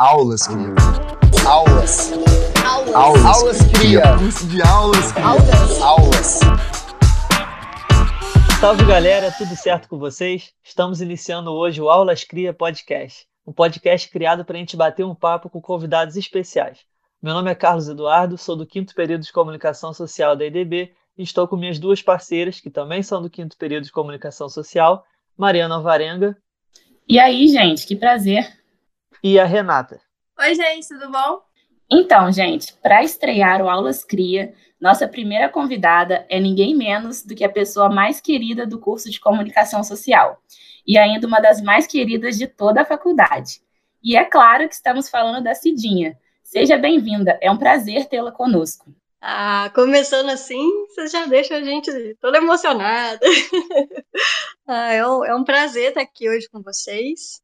Aulas, 0.00 0.46
cria. 0.46 0.74
Aulas. 1.46 2.10
Aulas. 2.64 2.94
Aulas, 2.94 3.24
Aulas, 3.26 3.58
cria. 3.70 4.00
Curso 4.16 4.48
de 4.48 4.62
aulas, 4.62 5.12
cria. 5.12 5.26
Aulas. 5.26 5.82
Aulas. 5.82 6.40
Salve 8.58 8.86
galera, 8.86 9.30
tudo 9.30 9.54
certo 9.54 9.90
com 9.90 9.98
vocês? 9.98 10.54
Estamos 10.64 11.02
iniciando 11.02 11.50
hoje 11.50 11.82
o 11.82 11.90
Aulas 11.90 12.24
Cria 12.24 12.54
Podcast, 12.54 13.26
um 13.46 13.52
podcast 13.52 14.08
criado 14.08 14.42
para 14.42 14.56
a 14.56 14.58
gente 14.58 14.74
bater 14.74 15.04
um 15.04 15.14
papo 15.14 15.50
com 15.50 15.60
convidados 15.60 16.16
especiais. 16.16 16.78
Meu 17.22 17.34
nome 17.34 17.50
é 17.50 17.54
Carlos 17.54 17.86
Eduardo, 17.86 18.38
sou 18.38 18.56
do 18.56 18.64
quinto 18.64 18.94
período 18.94 19.24
de 19.24 19.32
Comunicação 19.34 19.92
Social 19.92 20.34
da 20.34 20.46
IDB 20.46 20.94
e 21.18 21.22
estou 21.22 21.46
com 21.46 21.58
minhas 21.58 21.78
duas 21.78 22.00
parceiras, 22.00 22.58
que 22.58 22.70
também 22.70 23.02
são 23.02 23.20
do 23.20 23.28
quinto 23.28 23.54
período 23.54 23.84
de 23.84 23.92
Comunicação 23.92 24.48
Social, 24.48 25.04
Mariana 25.36 25.74
Alvarenga 25.74 26.38
E 27.06 27.18
aí, 27.18 27.46
gente, 27.48 27.86
que 27.86 27.94
prazer. 27.94 28.59
E 29.22 29.38
a 29.38 29.44
Renata. 29.44 30.00
Oi, 30.38 30.54
gente, 30.54 30.88
tudo 30.88 31.10
bom? 31.10 31.42
Então, 31.90 32.30
gente, 32.32 32.72
para 32.74 33.02
estrear 33.02 33.60
o 33.62 33.68
Aulas 33.68 34.04
Cria, 34.04 34.54
nossa 34.80 35.06
primeira 35.06 35.48
convidada 35.48 36.24
é 36.28 36.40
ninguém 36.40 36.74
menos 36.74 37.22
do 37.22 37.34
que 37.34 37.44
a 37.44 37.50
pessoa 37.50 37.88
mais 37.88 38.20
querida 38.20 38.66
do 38.66 38.78
curso 38.78 39.10
de 39.10 39.20
Comunicação 39.20 39.82
Social 39.82 40.40
e 40.86 40.96
ainda 40.96 41.26
uma 41.26 41.40
das 41.40 41.60
mais 41.60 41.86
queridas 41.86 42.38
de 42.38 42.46
toda 42.46 42.82
a 42.82 42.84
faculdade. 42.84 43.60
E 44.02 44.16
é 44.16 44.24
claro 44.24 44.66
que 44.68 44.74
estamos 44.74 45.08
falando 45.08 45.44
da 45.44 45.54
Cidinha. 45.54 46.18
Seja 46.42 46.78
bem-vinda, 46.78 47.38
é 47.42 47.50
um 47.50 47.58
prazer 47.58 48.06
tê-la 48.06 48.32
conosco. 48.32 48.94
Ah, 49.20 49.70
começando 49.74 50.30
assim, 50.30 50.66
você 50.86 51.06
já 51.08 51.26
deixa 51.26 51.56
a 51.56 51.62
gente 51.62 52.16
toda 52.20 52.38
emocionada. 52.38 53.20
ah, 54.66 54.92
é, 54.92 55.06
um, 55.06 55.24
é 55.24 55.34
um 55.34 55.44
prazer 55.44 55.88
estar 55.88 56.00
aqui 56.00 56.30
hoje 56.30 56.48
com 56.48 56.62
vocês. 56.62 57.42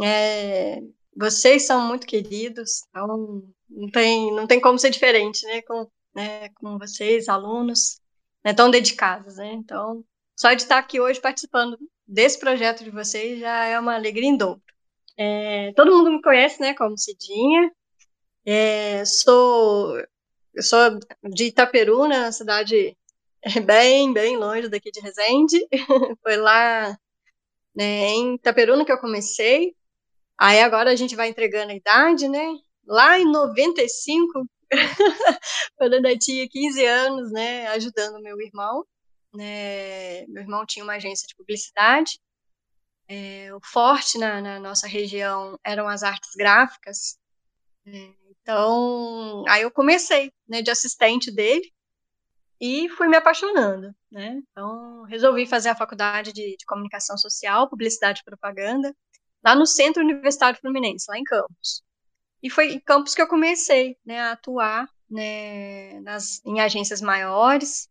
É, 0.00 0.80
vocês 1.16 1.66
são 1.66 1.86
muito 1.86 2.06
queridos, 2.06 2.82
então 2.90 3.42
não 3.68 3.90
tem, 3.90 4.32
não 4.34 4.46
tem 4.46 4.60
como 4.60 4.78
ser 4.78 4.90
diferente, 4.90 5.44
né? 5.46 5.62
Com, 5.62 5.90
né, 6.14 6.48
com 6.50 6.78
vocês, 6.78 7.28
alunos, 7.28 8.00
né, 8.44 8.54
tão 8.54 8.70
dedicados, 8.70 9.36
né? 9.36 9.52
Então, 9.54 10.04
só 10.36 10.52
de 10.52 10.62
estar 10.62 10.78
aqui 10.78 11.00
hoje 11.00 11.20
participando 11.20 11.78
desse 12.06 12.38
projeto 12.38 12.84
de 12.84 12.90
vocês 12.90 13.40
já 13.40 13.64
é 13.66 13.78
uma 13.78 13.94
alegria 13.94 14.28
em 14.28 14.36
dobro. 14.36 14.62
É, 15.16 15.72
todo 15.74 15.90
mundo 15.96 16.10
me 16.12 16.22
conhece, 16.22 16.60
né, 16.60 16.74
como 16.74 16.98
Cidinha. 16.98 17.72
É, 18.44 19.04
sou 19.04 19.98
eu 20.56 20.62
sou 20.62 20.98
de 21.34 21.44
Itaperuna, 21.44 22.24
uma 22.24 22.32
cidade 22.32 22.96
bem, 23.66 24.12
bem 24.12 24.36
longe 24.38 24.68
daqui 24.68 24.90
de 24.90 25.00
Resende. 25.00 25.58
Foi 26.22 26.36
lá 26.36 26.96
né, 27.74 28.08
em 28.08 28.34
Itaperuna 28.36 28.84
que 28.84 28.92
eu 28.92 28.98
comecei. 28.98 29.76
Aí 30.38 30.60
agora 30.60 30.90
a 30.90 30.96
gente 30.96 31.16
vai 31.16 31.28
entregando 31.28 31.72
a 31.72 31.74
idade, 31.74 32.28
né? 32.28 32.46
Lá 32.86 33.18
em 33.18 33.24
95, 33.24 34.46
quando 35.76 35.94
eu 35.94 36.18
tinha 36.18 36.48
15 36.48 36.84
anos, 36.84 37.32
né, 37.32 37.66
ajudando 37.68 38.22
meu 38.22 38.40
irmão. 38.40 38.84
Né, 39.34 40.26
meu 40.26 40.42
irmão 40.42 40.64
tinha 40.66 40.84
uma 40.84 40.94
agência 40.94 41.26
de 41.26 41.34
publicidade. 41.36 42.18
É, 43.08 43.54
o 43.54 43.60
forte 43.64 44.18
na, 44.18 44.40
na, 44.40 44.60
nossa 44.60 44.86
região 44.86 45.58
eram 45.64 45.88
as 45.88 46.02
artes 46.02 46.30
gráficas. 46.36 47.18
É, 47.86 48.14
então, 48.30 49.44
aí 49.48 49.62
eu 49.62 49.70
comecei, 49.70 50.32
né, 50.48 50.62
de 50.62 50.70
assistente 50.70 51.32
dele 51.32 51.72
e 52.60 52.88
fui 52.90 53.08
me 53.08 53.16
apaixonando, 53.16 53.94
né? 54.10 54.40
Então, 54.50 55.02
resolvi 55.04 55.46
fazer 55.46 55.68
a 55.70 55.76
faculdade 55.76 56.32
de, 56.32 56.56
de 56.56 56.64
comunicação 56.66 57.16
social, 57.18 57.68
publicidade 57.68 58.20
e 58.20 58.24
propaganda, 58.24 58.94
lá 59.46 59.54
no 59.54 59.64
Centro 59.64 60.02
Universitário 60.02 60.58
Fluminense, 60.60 61.06
lá 61.08 61.16
em 61.16 61.22
Campos. 61.22 61.82
E 62.42 62.50
foi 62.50 62.72
em 62.74 62.80
Campos 62.80 63.14
que 63.14 63.22
eu 63.22 63.28
comecei, 63.28 63.96
né, 64.04 64.20
a 64.20 64.32
atuar, 64.32 64.88
né, 65.08 66.00
nas, 66.00 66.44
em 66.44 66.60
agências 66.60 67.00
maiores. 67.00 67.88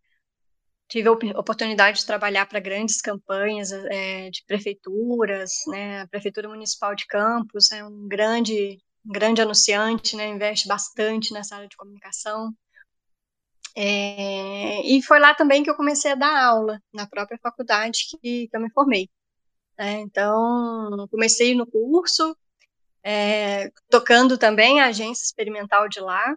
Tive 0.89 1.08
a 1.08 1.39
oportunidade 1.39 2.00
de 2.00 2.06
trabalhar 2.06 2.46
para 2.46 2.59
grandes 2.59 3.02
campanhas 3.02 3.72
é, 3.72 4.30
de 4.30 4.44
prefeituras, 4.46 5.52
né? 5.68 6.02
A 6.02 6.07
Prefeitura 6.07 6.47
Municipal 6.47 6.94
de 6.94 7.07
Campos 7.07 7.72
é 7.72 7.84
um 7.84 8.07
grande 8.07 8.78
um 9.03 9.12
grande 9.12 9.41
anunciante, 9.41 10.16
né, 10.16 10.28
investe 10.28 10.68
bastante 10.68 11.31
nessa 11.31 11.56
área 11.56 11.68
de 11.68 11.78
comunicação. 11.78 12.51
É, 13.75 14.81
e 14.84 15.01
foi 15.03 15.19
lá 15.19 15.34
também 15.35 15.63
que 15.63 15.69
eu 15.69 15.75
comecei 15.75 16.12
a 16.12 16.16
dar 16.16 16.44
aula, 16.44 16.80
na 16.94 17.07
própria 17.07 17.38
faculdade 17.41 18.00
que, 18.09 18.47
que 18.47 18.57
eu 18.57 18.62
me 18.62 18.72
formei. 18.72 19.07
É, 19.78 19.94
então, 19.94 21.08
comecei 21.12 21.53
no 21.53 21.68
curso, 21.68 22.36
é, 23.03 23.69
tocando 23.90 24.38
também 24.38 24.80
a 24.80 24.88
agência 24.88 25.24
experimental 25.24 25.90
de 25.90 26.00
lá, 26.00 26.36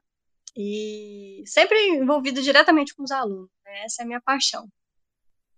e 0.57 1.43
sempre 1.47 1.79
envolvida 1.91 2.43
diretamente 2.43 2.95
com 2.95 3.05
os 3.05 3.13
alunos, 3.13 3.49
né, 3.65 3.85
essa 3.85 4.03
é 4.03 4.05
a 4.05 4.07
minha 4.07 4.21
paixão. 4.21 4.69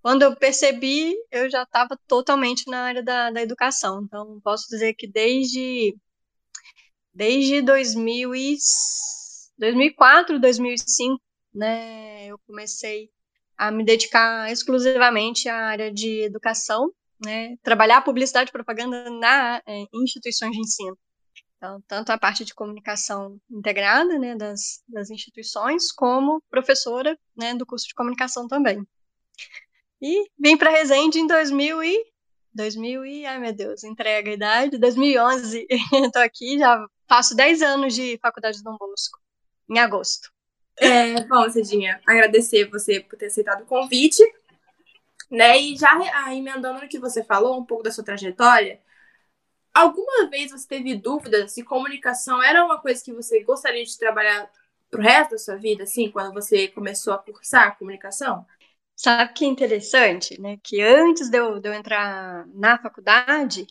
Quando 0.02 0.22
eu 0.22 0.36
percebi, 0.36 1.14
eu 1.30 1.50
já 1.50 1.62
estava 1.62 1.98
totalmente 2.06 2.68
na 2.70 2.84
área 2.84 3.02
da, 3.02 3.30
da 3.30 3.42
educação, 3.42 4.02
então 4.04 4.41
posso 4.42 4.66
dizer 4.68 4.94
que 4.94 5.06
desde 5.06 5.97
desde 7.14 7.60
2000 7.62 8.34
e 8.34 8.56
2004, 9.58 10.38
2005, 10.38 11.20
né, 11.54 12.26
eu 12.26 12.38
comecei 12.47 13.10
a 13.56 13.70
me 13.70 13.84
dedicar 13.84 14.50
exclusivamente 14.50 15.48
à 15.48 15.66
área 15.66 15.92
de 15.92 16.22
educação, 16.22 16.91
né, 17.25 17.56
trabalhar 17.62 18.03
publicidade 18.03 18.50
e 18.50 18.53
propaganda 18.53 19.10
na 19.10 19.62
é, 19.66 19.84
instituições 19.92 20.53
de 20.53 20.60
ensino. 20.60 20.98
Então, 21.56 21.82
tanto 21.86 22.10
a 22.10 22.19
parte 22.19 22.44
de 22.44 22.54
comunicação 22.54 23.38
integrada, 23.50 24.19
né, 24.19 24.34
das, 24.34 24.82
das 24.88 25.10
instituições, 25.10 25.92
como 25.92 26.42
professora, 26.50 27.19
né, 27.36 27.54
do 27.54 27.66
curso 27.66 27.86
de 27.86 27.94
comunicação 27.94 28.48
também. 28.48 28.86
E 30.00 30.30
vim 30.38 30.56
para 30.56 30.70
Resende 30.70 31.19
em 31.19 31.26
2000 31.26 31.82
e 31.84 32.10
2000 32.53 33.04
e, 33.04 33.26
ai 33.26 33.38
meu 33.38 33.53
Deus, 33.53 33.84
entrega 33.84 34.30
a 34.30 34.34
idade, 34.34 34.78
2011, 34.78 35.66
estou 35.70 36.22
aqui, 36.22 36.59
já 36.59 36.84
faço 37.09 37.36
10 37.36 37.62
anos 37.62 37.94
de 37.94 38.19
faculdade 38.22 38.59
de 38.59 38.64
Dom 38.64 38.76
Bosco, 38.78 39.19
em 39.69 39.78
agosto. 39.78 40.30
É, 40.78 41.22
bom, 41.25 41.48
Cidinha, 41.50 42.00
agradecer 42.06 42.64
você 42.70 43.00
por 43.00 43.19
ter 43.19 43.26
aceitado 43.26 43.62
o 43.62 43.66
convite, 43.66 44.22
né, 45.30 45.58
e 45.60 45.76
já 45.76 45.91
ah, 46.14 46.34
emendando 46.34 46.80
no 46.80 46.88
que 46.88 46.98
você 46.98 47.22
falou, 47.22 47.58
um 47.58 47.64
pouco 47.64 47.84
da 47.84 47.92
sua 47.92 48.04
trajetória, 48.04 48.80
alguma 49.72 50.28
vez 50.28 50.50
você 50.50 50.66
teve 50.66 50.96
dúvidas 50.96 51.52
se 51.52 51.62
comunicação 51.62 52.42
era 52.42 52.64
uma 52.64 52.80
coisa 52.80 53.02
que 53.02 53.12
você 53.12 53.42
gostaria 53.44 53.84
de 53.84 53.98
trabalhar 53.98 54.50
pro 54.91 55.00
resto 55.00 55.32
da 55.32 55.38
sua 55.38 55.56
vida, 55.56 55.84
assim, 55.84 56.10
quando 56.10 56.34
você 56.34 56.68
começou 56.68 57.12
a 57.12 57.18
cursar 57.18 57.78
comunicação? 57.78 58.44
Sabe 58.96 59.32
que 59.32 59.46
interessante, 59.46 60.38
né? 60.38 60.58
Que 60.62 60.82
antes 60.82 61.30
de 61.30 61.38
eu, 61.38 61.60
de 61.60 61.68
eu 61.68 61.72
entrar 61.72 62.47
na 62.48 62.76
faculdade, 62.76 63.66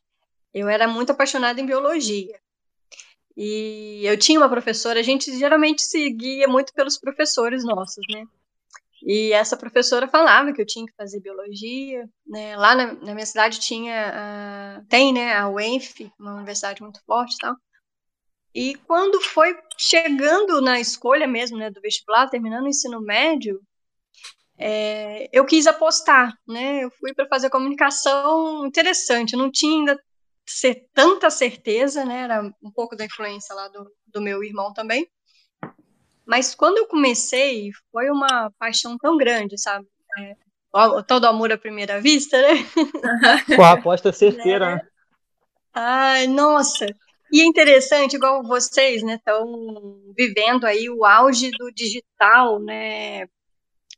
eu 0.54 0.68
era 0.68 0.88
muito 0.88 1.12
apaixonada 1.12 1.60
em 1.62 1.66
biologia. 1.66 2.40
E 3.38 4.02
eu 4.06 4.18
tinha 4.18 4.40
uma 4.40 4.50
professora, 4.50 5.00
a 5.00 5.04
gente 5.04 5.38
geralmente 5.38 5.82
seguia 5.82 6.48
muito 6.48 6.74
pelos 6.74 6.98
professores 6.98 7.64
nossos, 7.64 8.04
né? 8.10 8.26
E 9.04 9.32
essa 9.32 9.56
professora 9.56 10.08
falava 10.08 10.52
que 10.52 10.62
eu 10.62 10.66
tinha 10.66 10.86
que 10.86 10.96
fazer 10.96 11.22
biologia, 11.22 12.08
né? 12.28 12.56
Lá 12.58 12.76
na, 12.76 12.94
na 12.94 13.14
minha 13.14 13.26
cidade 13.26 13.60
tinha, 13.60 14.12
a, 14.14 14.82
tem, 14.90 15.14
né, 15.14 15.34
a 15.34 15.50
UENF, 15.50 16.12
uma 16.20 16.36
universidade 16.36 16.82
muito 16.82 17.02
forte 17.06 17.36
e 17.36 17.38
tal. 17.38 17.56
E 18.54 18.76
quando 18.76 19.22
foi 19.22 19.56
chegando 19.78 20.60
na 20.62 20.80
escolha 20.80 21.28
mesmo, 21.28 21.58
né, 21.58 21.70
do 21.70 21.82
vestibular, 21.82 22.30
terminando 22.30 22.66
o 22.66 22.70
ensino 22.70 23.00
médio, 23.00 23.62
é, 24.58 25.30
eu 25.32 25.46
quis 25.46 25.66
apostar, 25.68 26.38
né? 26.48 26.84
Eu 26.84 26.92
fui 26.92 27.14
para 27.14 27.28
fazer 27.28 27.50
comunicação 27.50 28.66
interessante, 28.66 29.34
eu 29.34 29.40
não 29.40 29.50
tinha 29.50 29.80
ainda 29.80 30.04
ser 30.46 30.88
tanta 30.94 31.30
certeza, 31.30 32.04
né? 32.04 32.24
Era 32.24 32.42
um 32.62 32.72
pouco 32.72 32.96
da 32.96 33.06
influência 33.06 33.56
lá 33.56 33.68
do, 33.70 33.90
do 34.08 34.22
meu 34.22 34.44
irmão 34.44 34.74
também. 34.74 35.08
Mas 36.30 36.54
quando 36.54 36.78
eu 36.78 36.86
comecei, 36.86 37.72
foi 37.92 38.12
uma 38.12 38.52
paixão 38.60 38.96
tão 39.00 39.18
grande, 39.18 39.60
sabe? 39.60 39.88
É, 40.20 40.36
todo 41.08 41.26
amor 41.26 41.52
à 41.52 41.58
primeira 41.58 42.00
vista, 42.00 42.40
né? 42.40 42.50
Com 43.58 43.64
a 43.64 43.72
aposta 43.72 44.12
certeira, 44.14 44.76
né? 44.76 44.82
Ai, 45.74 46.28
nossa! 46.28 46.86
E 47.32 47.42
é 47.42 47.46
interessante, 47.46 48.16
igual 48.16 48.44
vocês, 48.44 49.02
né, 49.02 49.16
estão 49.16 50.14
vivendo 50.16 50.66
aí 50.66 50.88
o 50.88 51.04
auge 51.04 51.50
do 51.52 51.72
digital, 51.72 52.60
né, 52.60 53.28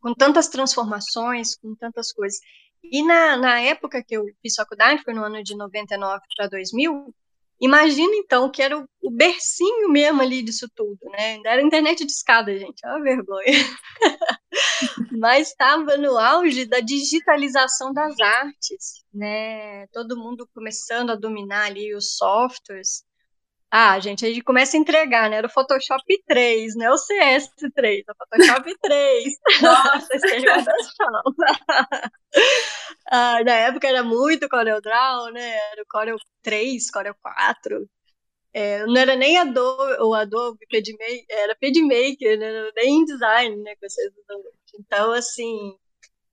com 0.01 0.13
tantas 0.13 0.47
transformações, 0.47 1.55
com 1.57 1.75
tantas 1.75 2.13
coisas. 2.13 2.39
E 2.83 3.03
na, 3.03 3.37
na 3.37 3.59
época 3.59 4.03
que 4.03 4.15
eu 4.15 4.25
fiz 4.41 4.55
faculdade, 4.55 5.03
foi 5.03 5.13
no 5.13 5.23
ano 5.23 5.43
de 5.43 5.55
99 5.55 6.21
para 6.35 6.47
2000, 6.47 7.13
imagina 7.61 8.13
então 8.15 8.49
que 8.49 8.61
era 8.61 8.77
o, 8.77 8.85
o, 9.01 9.11
bercinho 9.11 9.89
mesmo 9.89 10.21
ali 10.21 10.41
disso 10.41 10.67
tudo, 10.75 10.99
né? 11.11 11.39
Era 11.45 11.61
internet 11.61 12.03
de 12.05 12.11
escada, 12.11 12.57
gente, 12.57 12.83
é 12.83 12.89
uma 12.89 13.01
vergonha. 13.01 13.53
Mas 15.11 15.49
estava 15.49 15.95
no 15.97 16.17
auge 16.17 16.65
da 16.65 16.79
digitalização 16.79 17.93
das 17.93 18.19
artes, 18.19 19.05
né? 19.13 19.85
Todo 19.87 20.17
mundo 20.17 20.49
começando 20.53 21.11
a 21.11 21.15
dominar 21.15 21.67
ali 21.67 21.95
os 21.95 22.15
softwares. 22.17 23.03
Ah, 23.73 23.97
gente, 23.99 24.25
a 24.25 24.27
gente 24.27 24.43
começa 24.43 24.75
a 24.75 24.79
entregar, 24.79 25.29
né? 25.29 25.37
Era 25.37 25.47
o 25.47 25.49
Photoshop 25.49 26.03
3, 26.27 26.75
né? 26.75 26.91
O 26.91 26.95
CS3, 26.95 28.03
o 28.09 28.15
Photoshop 28.17 28.75
3. 28.81 29.33
Nossa, 29.61 30.07
esse 30.11 30.35
ah, 33.11 33.43
Na 33.43 33.53
época 33.53 33.87
era 33.87 34.03
muito 34.03 34.49
Corel 34.49 34.81
Draw, 34.81 35.31
né? 35.33 35.49
Era 35.73 35.83
o 35.83 35.85
Corel 35.89 36.17
3, 36.41 36.89
Corel 36.91 37.15
4. 37.21 37.89
É, 38.53 38.85
não 38.85 38.97
era 38.97 39.15
nem 39.15 39.37
Adobe, 39.37 40.01
o 40.03 40.13
Adobe 40.15 40.65
PageMaker, 40.71 41.25
era 41.29 41.55
PageMaker, 41.57 42.39
né? 42.39 42.47
Era 42.47 42.71
nem 42.75 43.01
InDesign, 43.01 43.57
né? 43.63 43.75
Então, 44.79 45.11
assim, 45.13 45.77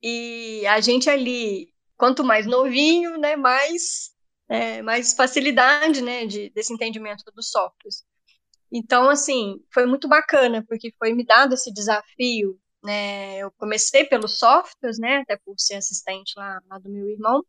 e 0.02 0.66
a 0.68 0.80
gente 0.80 1.10
ali, 1.10 1.72
quanto 1.96 2.24
mais 2.24 2.46
novinho, 2.46 3.18
né? 3.18 3.36
Mais 3.36 4.12
é, 4.48 4.82
mais 4.82 5.14
facilidade, 5.14 6.02
né, 6.02 6.26
de, 6.26 6.50
desse 6.50 6.72
entendimento 6.74 7.24
dos 7.34 7.50
softwares. 7.50 8.04
Então, 8.72 9.08
assim, 9.10 9.56
foi 9.72 9.86
muito 9.86 10.08
bacana, 10.08 10.64
porque 10.68 10.92
foi 10.98 11.12
me 11.14 11.24
dado 11.24 11.54
esse 11.54 11.72
desafio, 11.72 12.60
né, 12.82 13.38
eu 13.38 13.50
comecei 13.52 14.04
pelos 14.04 14.38
softwares, 14.38 14.98
né, 14.98 15.18
até 15.18 15.36
por 15.36 15.54
ser 15.58 15.74
assistente 15.76 16.34
lá, 16.36 16.60
lá 16.68 16.78
do 16.78 16.88
meu 16.88 17.08
irmão, 17.08 17.44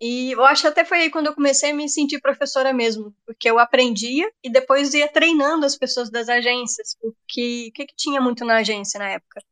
e 0.00 0.32
eu 0.32 0.44
acho 0.44 0.62
que 0.62 0.68
até 0.68 0.84
foi 0.84 0.98
aí 0.98 1.10
quando 1.10 1.28
eu 1.28 1.34
comecei 1.34 1.70
a 1.70 1.74
me 1.74 1.88
sentir 1.88 2.20
professora 2.20 2.72
mesmo, 2.72 3.14
porque 3.24 3.48
eu 3.48 3.58
aprendia 3.58 4.30
e 4.42 4.50
depois 4.50 4.92
ia 4.92 5.08
treinando 5.08 5.64
as 5.64 5.76
pessoas 5.76 6.10
das 6.10 6.28
agências, 6.28 6.96
porque 7.00 7.68
o 7.70 7.72
que, 7.72 7.86
que 7.86 7.96
tinha 7.96 8.20
muito 8.20 8.44
na 8.44 8.56
agência 8.56 8.98
na 8.98 9.08
época? 9.08 9.42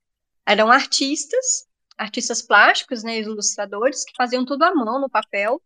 Eram 0.44 0.70
artistas, 0.70 1.67
artistas 1.96 2.43
plásticos, 2.43 3.02
né, 3.02 3.20
ilustradores, 3.20 4.05
que 4.05 4.12
faziam 4.17 4.44
tudo 4.44 4.64
à 4.64 4.75
mão, 4.75 5.00
no 5.00 5.08
papel, 5.08 5.62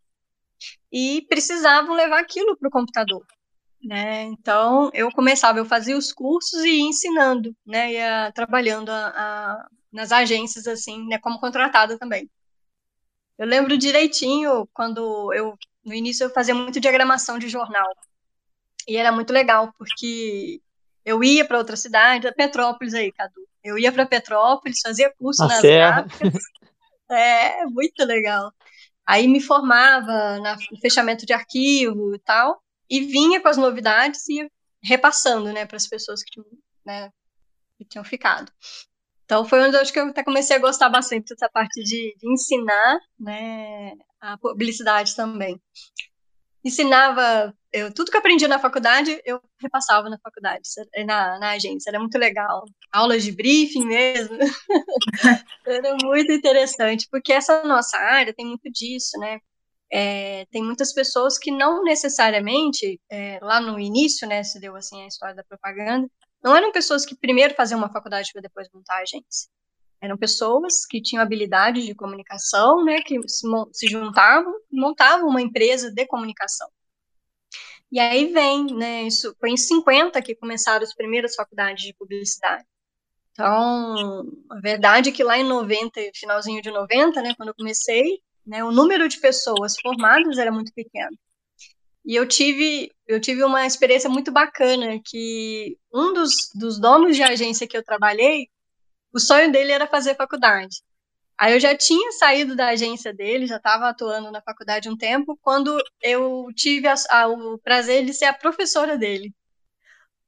e 0.92 1.26
precisavam 1.28 1.94
levar 1.94 2.20
aquilo 2.20 2.56
para 2.56 2.68
o 2.68 2.70
computador. 2.70 3.26
Né? 3.86 4.24
Então, 4.24 4.90
eu 4.92 5.12
começava, 5.12 5.60
eu 5.60 5.64
fazia 5.64 5.96
os 5.96 6.12
cursos 6.12 6.64
e 6.64 6.70
ia 6.70 6.88
ensinando, 6.88 7.54
né? 7.64 7.92
Ia 7.92 8.32
trabalhando 8.32 8.90
a, 8.90 9.06
a, 9.06 9.68
nas 9.92 10.10
agências, 10.10 10.66
assim, 10.66 11.06
né? 11.06 11.18
Como 11.18 11.38
contratada 11.38 11.96
também. 11.96 12.28
Eu 13.38 13.46
lembro 13.46 13.78
direitinho 13.78 14.68
quando 14.74 15.32
eu, 15.32 15.56
no 15.84 15.94
início, 15.94 16.24
eu 16.24 16.30
fazia 16.30 16.52
muito 16.52 16.80
diagramação 16.80 17.38
de 17.38 17.48
jornal. 17.48 17.88
E 18.88 18.96
era 18.96 19.12
muito 19.12 19.32
legal, 19.32 19.72
porque 19.78 20.60
eu 21.04 21.22
ia 21.22 21.44
para 21.44 21.58
outra 21.58 21.76
cidade, 21.76 22.32
Petrópolis 22.34 22.92
aí, 22.92 23.12
Cadu. 23.12 23.46
Eu 23.62 23.78
ia 23.78 23.92
para 23.92 24.04
Petrópolis, 24.04 24.80
fazia 24.80 25.14
curso 25.16 25.44
a 25.44 25.46
nas 25.46 25.62
gráficas. 25.62 26.42
É, 27.08 27.64
muito 27.66 28.04
legal. 28.04 28.52
Aí 29.06 29.28
me 29.28 29.40
formava 29.40 30.38
no 30.40 30.80
fechamento 30.80 31.24
de 31.24 31.32
arquivo 31.32 32.16
e 32.16 32.18
tal, 32.18 32.60
e 32.88 33.00
vinha 33.00 33.40
com 33.40 33.48
as 33.48 33.56
novidades 33.56 34.28
e 34.28 34.50
repassando, 34.82 35.52
né, 35.52 35.66
para 35.66 35.76
as 35.76 35.86
pessoas 35.86 36.22
que, 36.22 36.40
né, 36.84 37.10
que 37.78 37.84
tinham 37.84 38.04
ficado. 38.04 38.52
Então 39.24 39.44
foi 39.44 39.60
onde 39.60 39.76
eu 39.76 39.80
acho 39.80 39.92
que 39.92 39.98
eu 39.98 40.06
até 40.06 40.22
comecei 40.22 40.56
a 40.56 40.60
gostar 40.60 40.88
bastante 40.88 41.34
dessa 41.34 41.48
parte 41.48 41.82
de, 41.82 42.16
de 42.16 42.32
ensinar, 42.32 42.98
né, 43.18 43.92
a 44.20 44.38
publicidade 44.38 45.14
também 45.16 45.60
ensinava 46.66 47.54
eu, 47.72 47.92
tudo 47.92 48.10
que 48.10 48.16
eu 48.16 48.20
aprendi 48.20 48.48
na 48.48 48.58
faculdade, 48.58 49.20
eu 49.24 49.40
repassava 49.60 50.08
na 50.08 50.18
faculdade, 50.18 50.62
na, 51.06 51.38
na 51.38 51.50
agência, 51.50 51.90
era 51.90 51.98
muito 51.98 52.16
legal. 52.18 52.64
Aulas 52.90 53.22
de 53.22 53.32
briefing 53.32 53.84
mesmo. 53.84 54.36
era 55.66 55.96
muito 56.02 56.32
interessante, 56.32 57.06
porque 57.10 57.32
essa 57.32 57.62
nossa 57.64 57.96
área 57.98 58.34
tem 58.34 58.46
muito 58.46 58.70
disso, 58.70 59.18
né? 59.18 59.38
É, 59.90 60.46
tem 60.46 60.62
muitas 60.62 60.92
pessoas 60.92 61.38
que 61.38 61.50
não 61.50 61.82
necessariamente, 61.82 63.00
é, 63.10 63.38
lá 63.40 63.60
no 63.60 63.78
início, 63.78 64.26
né, 64.26 64.42
se 64.42 64.58
deu 64.60 64.74
assim 64.76 65.02
a 65.02 65.06
história 65.06 65.34
da 65.34 65.44
propaganda, 65.44 66.08
não 66.42 66.54
eram 66.54 66.72
pessoas 66.72 67.04
que 67.06 67.16
primeiro 67.16 67.54
faziam 67.54 67.78
uma 67.78 67.92
faculdade 67.92 68.30
para 68.32 68.42
depois 68.42 68.68
montar 68.72 68.98
agência. 68.98 69.48
Eram 70.00 70.16
pessoas 70.16 70.84
que 70.86 71.00
tinham 71.00 71.22
habilidade 71.22 71.84
de 71.86 71.94
comunicação, 71.94 72.84
né, 72.84 73.00
que 73.00 73.16
se, 73.28 73.46
se 73.72 73.88
juntavam 73.88 74.52
e 74.70 74.80
montavam 74.80 75.28
uma 75.28 75.40
empresa 75.40 75.90
de 75.90 76.06
comunicação. 76.06 76.68
E 77.90 78.00
aí 78.00 78.32
vem, 78.32 78.66
né, 78.74 79.04
isso 79.04 79.34
foi 79.38 79.50
em 79.50 79.56
50 79.56 80.20
que 80.20 80.34
começaram 80.34 80.82
as 80.82 80.94
primeiras 80.94 81.34
faculdades 81.34 81.84
de 81.84 81.94
publicidade. 81.94 82.64
Então, 83.32 84.24
a 84.50 84.60
verdade 84.60 85.10
é 85.10 85.12
que 85.12 85.22
lá 85.22 85.36
em 85.38 85.44
90, 85.44 86.00
finalzinho 86.14 86.62
de 86.62 86.70
90, 86.70 87.22
né, 87.22 87.34
quando 87.36 87.50
eu 87.50 87.54
comecei, 87.54 88.20
né, 88.46 88.62
o 88.64 88.70
número 88.70 89.08
de 89.08 89.18
pessoas 89.20 89.74
formadas 89.80 90.38
era 90.38 90.52
muito 90.52 90.72
pequeno. 90.72 91.16
E 92.04 92.14
eu 92.14 92.26
tive, 92.26 92.92
eu 93.06 93.20
tive 93.20 93.42
uma 93.42 93.66
experiência 93.66 94.08
muito 94.08 94.30
bacana, 94.30 95.00
que 95.04 95.76
um 95.92 96.12
dos, 96.12 96.30
dos 96.54 96.78
donos 96.78 97.16
de 97.16 97.22
agência 97.22 97.66
que 97.66 97.76
eu 97.76 97.84
trabalhei, 97.84 98.48
o 99.12 99.18
sonho 99.18 99.50
dele 99.50 99.72
era 99.72 99.88
fazer 99.88 100.14
faculdade. 100.14 100.82
Aí 101.38 101.52
eu 101.54 101.60
já 101.60 101.76
tinha 101.76 102.12
saído 102.12 102.56
da 102.56 102.68
agência 102.68 103.12
dele, 103.12 103.46
já 103.46 103.56
estava 103.56 103.88
atuando 103.88 104.30
na 104.30 104.40
faculdade 104.40 104.88
um 104.88 104.96
tempo, 104.96 105.38
quando 105.42 105.76
eu 106.00 106.46
tive 106.54 106.86
a, 106.88 106.94
a, 107.10 107.28
o 107.28 107.58
prazer 107.58 108.04
de 108.04 108.14
ser 108.14 108.26
a 108.26 108.32
professora 108.32 108.96
dele. 108.96 109.34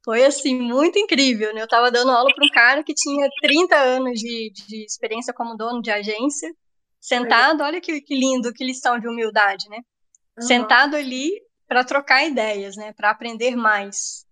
Foi, 0.05 0.25
assim, 0.25 0.57
muito 0.59 0.99
incrível, 0.99 1.55
né? 1.55 1.61
Eu 1.61 1.65
estava 1.65 1.91
dando 1.91 2.11
aula 2.11 2.35
para 2.35 2.45
um 2.45 2.51
cara 2.51 2.83
que 2.83 2.95
tinha 2.95 3.29
30 3.41 3.77
anos 3.77 4.19
de, 4.21 4.51
de 4.51 4.85
experiência 4.85 5.35
como 5.35 5.57
dono 5.57 5.83
de 5.83 5.91
agência, 5.91 6.51
sentado, 7.01 7.63
olha 7.63 7.81
que, 7.81 8.01
que 8.01 8.15
lindo, 8.15 8.53
que 8.53 8.65
lição 8.65 8.99
de 8.99 9.09
humildade, 9.09 9.69
né? 9.69 9.79
Uhum. 10.39 10.47
Sentado 10.47 10.97
ali 10.97 11.31
para 11.67 11.85
trocar 11.85 12.25
ideias, 12.25 12.77
né? 12.77 12.93
Para 12.93 13.11
aprender 13.11 13.57
mais. 13.57 14.27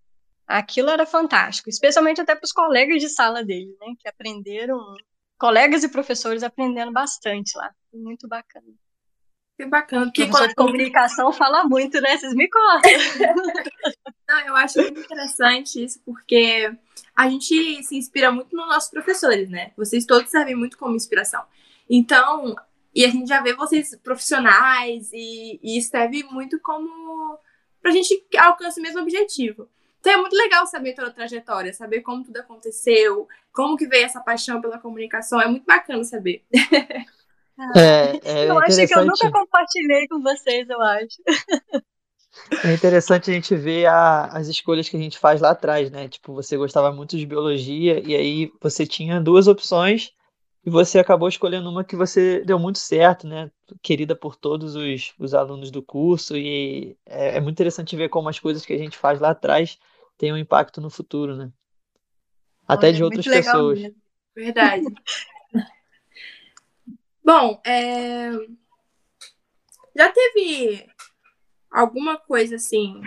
Aquilo 0.47 0.89
era 0.89 1.05
fantástico, 1.05 1.69
especialmente 1.69 2.21
até 2.21 2.33
para 2.35 2.45
os 2.45 2.53
colegas 2.53 3.01
de 3.01 3.09
sala 3.09 3.43
dele, 3.43 3.75
né? 3.79 3.93
Que 3.99 4.07
aprenderam, 4.07 4.79
colegas 5.37 5.83
e 5.83 5.89
professores 5.89 6.43
aprendendo 6.43 6.91
bastante 6.91 7.57
lá. 7.57 7.71
Muito 7.93 8.27
bacana. 8.27 8.67
Que 9.57 9.65
bacana. 9.65 10.05
Porque 10.05 10.23
o 10.23 10.27
professor 10.27 10.47
de 10.49 10.55
comunicação 10.55 11.33
fala 11.33 11.63
muito, 11.63 11.99
né? 11.99 12.17
Vocês 12.17 12.33
me 12.33 12.47
cortam. 12.49 12.91
Não, 14.29 14.39
eu 14.41 14.55
acho 14.55 14.79
muito 14.79 14.99
interessante 14.99 15.83
isso, 15.83 15.99
porque 16.05 16.71
a 17.15 17.29
gente 17.29 17.83
se 17.83 17.95
inspira 17.95 18.31
muito 18.31 18.55
nos 18.55 18.67
nossos 18.67 18.89
professores, 18.89 19.49
né? 19.49 19.71
Vocês 19.75 20.05
todos 20.05 20.29
servem 20.29 20.55
muito 20.55 20.77
como 20.77 20.95
inspiração. 20.95 21.43
Então, 21.89 22.55
e 22.93 23.05
a 23.05 23.09
gente 23.09 23.27
já 23.27 23.41
vê 23.41 23.53
vocês 23.53 23.95
profissionais 24.03 25.11
e, 25.13 25.59
e 25.61 25.81
serve 25.81 26.23
muito 26.23 26.59
como 26.59 27.37
pra 27.81 27.91
gente 27.91 28.25
alcançar 28.37 28.79
o 28.79 28.83
mesmo 28.83 29.01
objetivo. 29.01 29.69
Então 29.99 30.13
é 30.13 30.17
muito 30.17 30.35
legal 30.35 30.65
saber 30.65 30.93
toda 30.93 31.09
a 31.09 31.13
trajetória, 31.13 31.73
saber 31.73 32.01
como 32.01 32.23
tudo 32.23 32.37
aconteceu, 32.37 33.27
como 33.51 33.77
que 33.77 33.87
veio 33.87 34.05
essa 34.05 34.19
paixão 34.19 34.61
pela 34.61 34.79
comunicação. 34.79 35.41
É 35.41 35.47
muito 35.47 35.65
bacana 35.65 36.03
saber. 36.03 36.43
É, 37.75 38.17
é 38.23 38.49
eu 38.49 38.59
acho 38.59 38.87
que 38.87 38.93
eu 38.93 39.05
nunca 39.05 39.31
compartilhei 39.31 40.07
com 40.07 40.21
vocês, 40.21 40.69
eu 40.69 40.81
acho. 40.81 41.21
É 42.63 42.73
interessante 42.73 43.31
a 43.31 43.33
gente 43.33 43.55
ver 43.55 43.87
a, 43.87 44.25
as 44.25 44.47
escolhas 44.47 44.87
que 44.87 44.95
a 44.95 44.99
gente 44.99 45.17
faz 45.17 45.41
lá 45.41 45.51
atrás, 45.51 45.91
né? 45.91 46.07
Tipo, 46.07 46.33
você 46.33 46.55
gostava 46.55 46.91
muito 46.91 47.17
de 47.17 47.25
biologia 47.25 48.01
e 48.05 48.15
aí 48.15 48.51
você 48.61 48.85
tinha 48.85 49.19
duas 49.19 49.47
opções 49.47 50.13
e 50.67 50.69
você 50.69 50.99
acabou 50.99 51.29
escolhendo 51.29 51.69
uma 51.69 51.81
que 51.81 51.95
você 51.95 52.43
deu 52.43 52.59
muito 52.59 52.77
certo, 52.77 53.25
né? 53.25 53.49
Querida 53.81 54.13
por 54.13 54.35
todos 54.35 54.75
os, 54.75 55.13
os 55.17 55.33
alunos 55.33 55.71
do 55.71 55.81
curso 55.81 56.35
e 56.35 56.97
é, 57.05 57.37
é 57.37 57.39
muito 57.39 57.55
interessante 57.55 57.95
ver 57.95 58.09
como 58.09 58.27
as 58.27 58.37
coisas 58.37 58.65
que 58.65 58.73
a 58.73 58.77
gente 58.77 58.97
faz 58.97 59.21
lá 59.21 59.29
atrás 59.29 59.79
têm 60.17 60.33
um 60.33 60.37
impacto 60.37 60.81
no 60.81 60.89
futuro, 60.89 61.37
né? 61.37 61.49
Até 62.67 62.87
Olha, 62.87 62.95
de 62.97 63.03
outras 63.05 63.25
pessoas. 63.25 63.79
Mesmo. 63.79 63.95
Verdade. 64.35 64.83
Bom, 67.23 67.61
é... 67.65 68.31
já 69.95 70.11
teve 70.11 70.85
alguma 71.71 72.17
coisa 72.17 72.57
assim? 72.57 73.01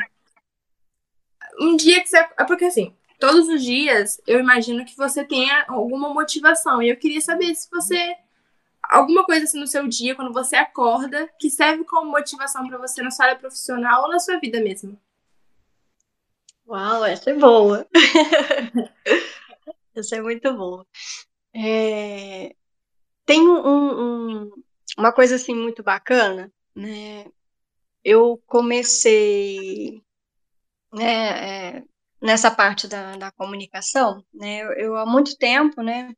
Um 1.61 1.77
dia 1.77 2.01
que 2.01 2.09
você. 2.09 2.17
É 2.17 2.45
porque 2.47 2.65
assim, 2.65 2.97
todos 3.21 3.49
os 3.49 3.63
dias 3.63 4.21
eu 4.27 4.41
imagino 4.41 4.85
que 4.85 4.97
você 4.97 5.25
tenha 5.25 5.65
alguma 5.69 6.13
motivação. 6.13 6.83
E 6.83 6.89
eu 6.89 6.97
queria 6.97 7.21
saber 7.21 7.55
se 7.55 7.69
você. 7.71 8.17
Alguma 8.83 9.25
coisa 9.25 9.45
assim 9.45 9.61
no 9.61 9.69
seu 9.69 9.87
dia, 9.87 10.17
quando 10.17 10.33
você 10.33 10.57
acorda, 10.57 11.29
que 11.39 11.49
serve 11.49 11.85
como 11.85 12.11
motivação 12.11 12.67
para 12.67 12.79
você 12.79 13.03
na 13.03 13.11
sua 13.11 13.27
área 13.27 13.39
profissional 13.39 14.05
ou 14.05 14.09
na 14.09 14.19
sua 14.19 14.41
vida 14.41 14.61
mesmo. 14.61 14.99
Uau, 16.67 17.05
essa 17.05 17.31
é 17.31 17.35
boa. 17.35 17.87
essa 19.95 20.17
é 20.17 20.21
muito 20.21 20.53
boa. 20.55 20.85
É 21.55 22.57
tem 23.31 23.47
um, 23.47 23.61
um, 23.65 24.51
uma 24.99 25.13
coisa 25.13 25.37
assim 25.37 25.55
muito 25.55 25.85
bacana, 25.85 26.53
né? 26.75 27.31
Eu 28.03 28.43
comecei 28.45 30.03
né, 30.93 31.77
é, 31.77 31.85
nessa 32.21 32.51
parte 32.51 32.87
da, 32.87 33.17
da 33.17 33.33
comunicação, 33.33 34.25
né? 34.33 34.63
Eu, 34.63 34.73
eu, 34.73 34.97
há 34.97 35.07
muito 35.07 35.37
tempo, 35.37 35.83
né? 35.83 36.15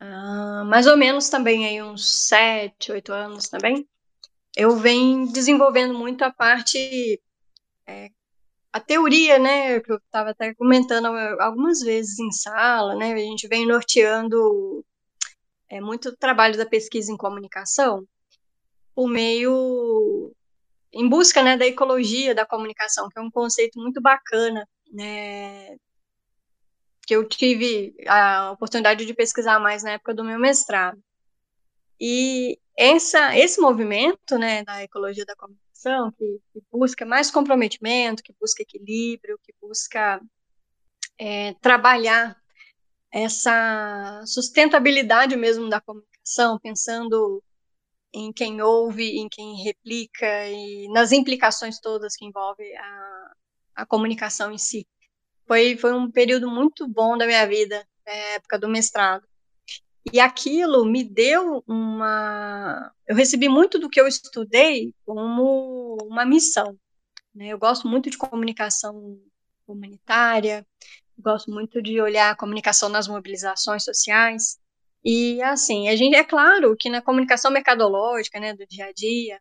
Uh, 0.00 0.64
mais 0.64 0.86
ou 0.86 0.96
menos 0.96 1.28
também 1.28 1.64
aí 1.64 1.80
uns 1.80 2.26
sete, 2.26 2.90
oito 2.90 3.12
anos 3.12 3.48
também, 3.48 3.86
eu 4.56 4.76
venho 4.76 5.32
desenvolvendo 5.32 5.94
muito 5.94 6.22
a 6.24 6.32
parte 6.32 7.20
é, 7.86 8.10
a 8.72 8.80
teoria, 8.80 9.38
né, 9.38 9.80
que 9.80 9.92
eu 9.92 9.96
estava 9.98 10.30
até 10.30 10.54
comentando 10.54 11.06
algumas 11.40 11.80
vezes 11.80 12.18
em 12.18 12.32
sala, 12.32 12.96
né, 12.96 13.12
a 13.12 13.18
gente 13.18 13.46
vem 13.46 13.66
norteando 13.66 14.84
é, 15.68 15.80
muito 15.80 16.16
trabalho 16.16 16.56
da 16.56 16.66
pesquisa 16.66 17.12
em 17.12 17.16
comunicação 17.16 18.06
por 18.94 19.08
meio 19.08 20.34
em 20.92 21.08
busca 21.08 21.42
né, 21.42 21.56
da 21.56 21.66
ecologia 21.66 22.34
da 22.34 22.46
comunicação, 22.46 23.08
que 23.08 23.18
é 23.18 23.22
um 23.22 23.30
conceito 23.30 23.80
muito 23.80 24.00
bacana, 24.00 24.68
né, 24.92 25.76
que 27.06 27.14
eu 27.16 27.26
tive 27.26 27.94
a 28.06 28.52
oportunidade 28.52 29.04
de 29.04 29.14
pesquisar 29.14 29.58
mais 29.58 29.82
na 29.82 29.92
época 29.92 30.14
do 30.14 30.24
meu 30.24 30.38
mestrado. 30.38 31.02
E 32.00 32.58
essa, 32.76 33.36
esse 33.36 33.60
movimento 33.60 34.38
né, 34.38 34.64
da 34.64 34.82
ecologia 34.82 35.24
da 35.24 35.36
comunicação, 35.36 36.10
que, 36.12 36.40
que 36.52 36.62
busca 36.70 37.04
mais 37.04 37.30
comprometimento, 37.30 38.22
que 38.22 38.34
busca 38.40 38.62
equilíbrio, 38.62 39.38
que 39.42 39.54
busca 39.60 40.20
é, 41.18 41.54
trabalhar 41.54 42.36
essa 43.10 44.22
sustentabilidade 44.26 45.36
mesmo 45.36 45.68
da 45.68 45.80
comunicação, 45.80 46.58
pensando 46.58 47.42
em 48.12 48.32
quem 48.32 48.60
ouve, 48.60 49.18
em 49.18 49.28
quem 49.28 49.62
replica 49.62 50.48
e 50.48 50.88
nas 50.88 51.12
implicações 51.12 51.80
todas 51.80 52.14
que 52.14 52.24
envolve 52.24 52.62
a, 52.76 53.32
a 53.76 53.86
comunicação 53.86 54.52
em 54.52 54.58
si. 54.58 54.86
Foi, 55.46 55.76
foi 55.76 55.92
um 55.92 56.10
período 56.10 56.50
muito 56.50 56.86
bom 56.86 57.16
da 57.16 57.26
minha 57.26 57.46
vida, 57.46 57.86
na 58.06 58.12
época 58.12 58.58
do 58.58 58.68
mestrado. 58.68 59.26
E 60.12 60.18
aquilo 60.18 60.84
me 60.84 61.04
deu 61.04 61.62
uma. 61.66 62.92
Eu 63.06 63.14
recebi 63.14 63.48
muito 63.48 63.78
do 63.78 63.88
que 63.88 64.00
eu 64.00 64.06
estudei 64.06 64.92
como 65.06 65.96
uma 66.02 66.24
missão. 66.24 66.76
Né? 67.34 67.48
Eu 67.48 67.58
gosto 67.58 67.86
muito 67.86 68.10
de 68.10 68.18
comunicação 68.18 69.20
humanitária, 69.66 70.66
gosto 71.16 71.50
muito 71.50 71.80
de 71.80 72.00
olhar 72.00 72.30
a 72.30 72.36
comunicação 72.36 72.88
nas 72.88 73.06
mobilizações 73.06 73.84
sociais. 73.84 74.58
E, 75.04 75.42
assim, 75.42 75.88
a 75.88 75.96
gente, 75.96 76.14
é 76.16 76.24
claro 76.24 76.76
que 76.78 76.88
na 76.88 77.02
comunicação 77.02 77.50
mercadológica, 77.50 78.38
né, 78.38 78.54
do 78.54 78.66
dia 78.66 78.86
a 78.86 78.92
dia, 78.92 79.40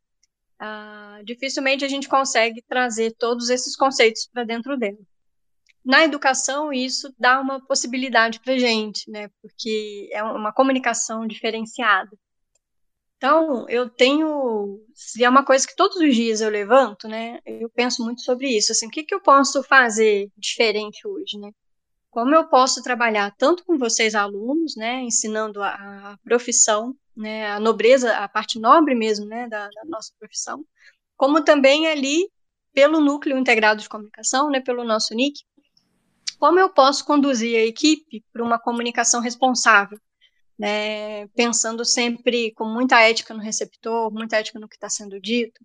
ah, 0.59 1.21
dificilmente 1.23 1.85
a 1.85 1.87
gente 1.87 2.07
consegue 2.09 2.61
trazer 2.67 3.13
todos 3.17 3.49
esses 3.49 3.75
conceitos 3.75 4.27
para 4.31 4.43
dentro 4.43 4.77
dela. 4.77 4.97
Na 5.83 6.03
educação, 6.03 6.71
isso 6.71 7.13
dá 7.19 7.39
uma 7.39 7.59
possibilidade 7.65 8.39
para 8.39 8.53
a 8.53 8.57
gente, 8.57 9.09
né? 9.09 9.29
Porque 9.41 10.09
é 10.11 10.21
uma 10.23 10.53
comunicação 10.53 11.25
diferenciada. 11.25 12.11
Então, 13.17 13.67
eu 13.69 13.89
tenho. 13.89 14.79
Se 14.95 15.23
é 15.23 15.29
uma 15.29 15.45
coisa 15.45 15.67
que 15.67 15.75
todos 15.75 15.97
os 15.97 16.15
dias 16.15 16.41
eu 16.41 16.49
levanto, 16.49 17.07
né? 17.07 17.39
Eu 17.45 17.69
penso 17.69 18.03
muito 18.03 18.21
sobre 18.21 18.47
isso. 18.49 18.71
Assim, 18.71 18.87
o 18.87 18.89
que, 18.89 19.03
que 19.03 19.13
eu 19.15 19.21
posso 19.21 19.63
fazer 19.63 20.29
diferente 20.37 21.07
hoje, 21.07 21.37
né? 21.39 21.51
Como 22.11 22.35
eu 22.35 22.47
posso 22.47 22.83
trabalhar 22.83 23.33
tanto 23.37 23.63
com 23.65 23.77
vocês, 23.77 24.13
alunos, 24.13 24.75
né? 24.75 25.01
Ensinando 25.01 25.63
a, 25.63 25.69
a 26.11 26.17
profissão, 26.23 26.95
né? 27.15 27.51
A 27.51 27.59
nobreza, 27.59 28.15
a 28.17 28.27
parte 28.27 28.59
nobre 28.59 28.93
mesmo, 28.93 29.25
né? 29.25 29.47
Da, 29.47 29.67
da 29.67 29.85
nossa 29.85 30.13
profissão, 30.19 30.63
como 31.17 31.43
também 31.43 31.87
ali 31.87 32.29
pelo 32.73 32.99
núcleo 32.99 33.37
integrado 33.37 33.81
de 33.81 33.89
comunicação, 33.89 34.49
né? 34.49 34.59
Pelo 34.59 34.83
nosso 34.83 35.15
NIC, 35.15 35.41
como 36.41 36.59
eu 36.59 36.69
posso 36.69 37.05
conduzir 37.05 37.55
a 37.55 37.65
equipe 37.65 38.25
para 38.33 38.43
uma 38.43 38.57
comunicação 38.59 39.21
responsável, 39.21 39.99
né, 40.57 41.27
pensando 41.29 41.85
sempre 41.85 42.51
com 42.53 42.65
muita 42.65 42.99
ética 42.99 43.31
no 43.31 43.39
receptor, 43.39 44.11
muita 44.11 44.37
ética 44.37 44.59
no 44.59 44.67
que 44.67 44.75
está 44.75 44.89
sendo 44.89 45.21
dito. 45.21 45.63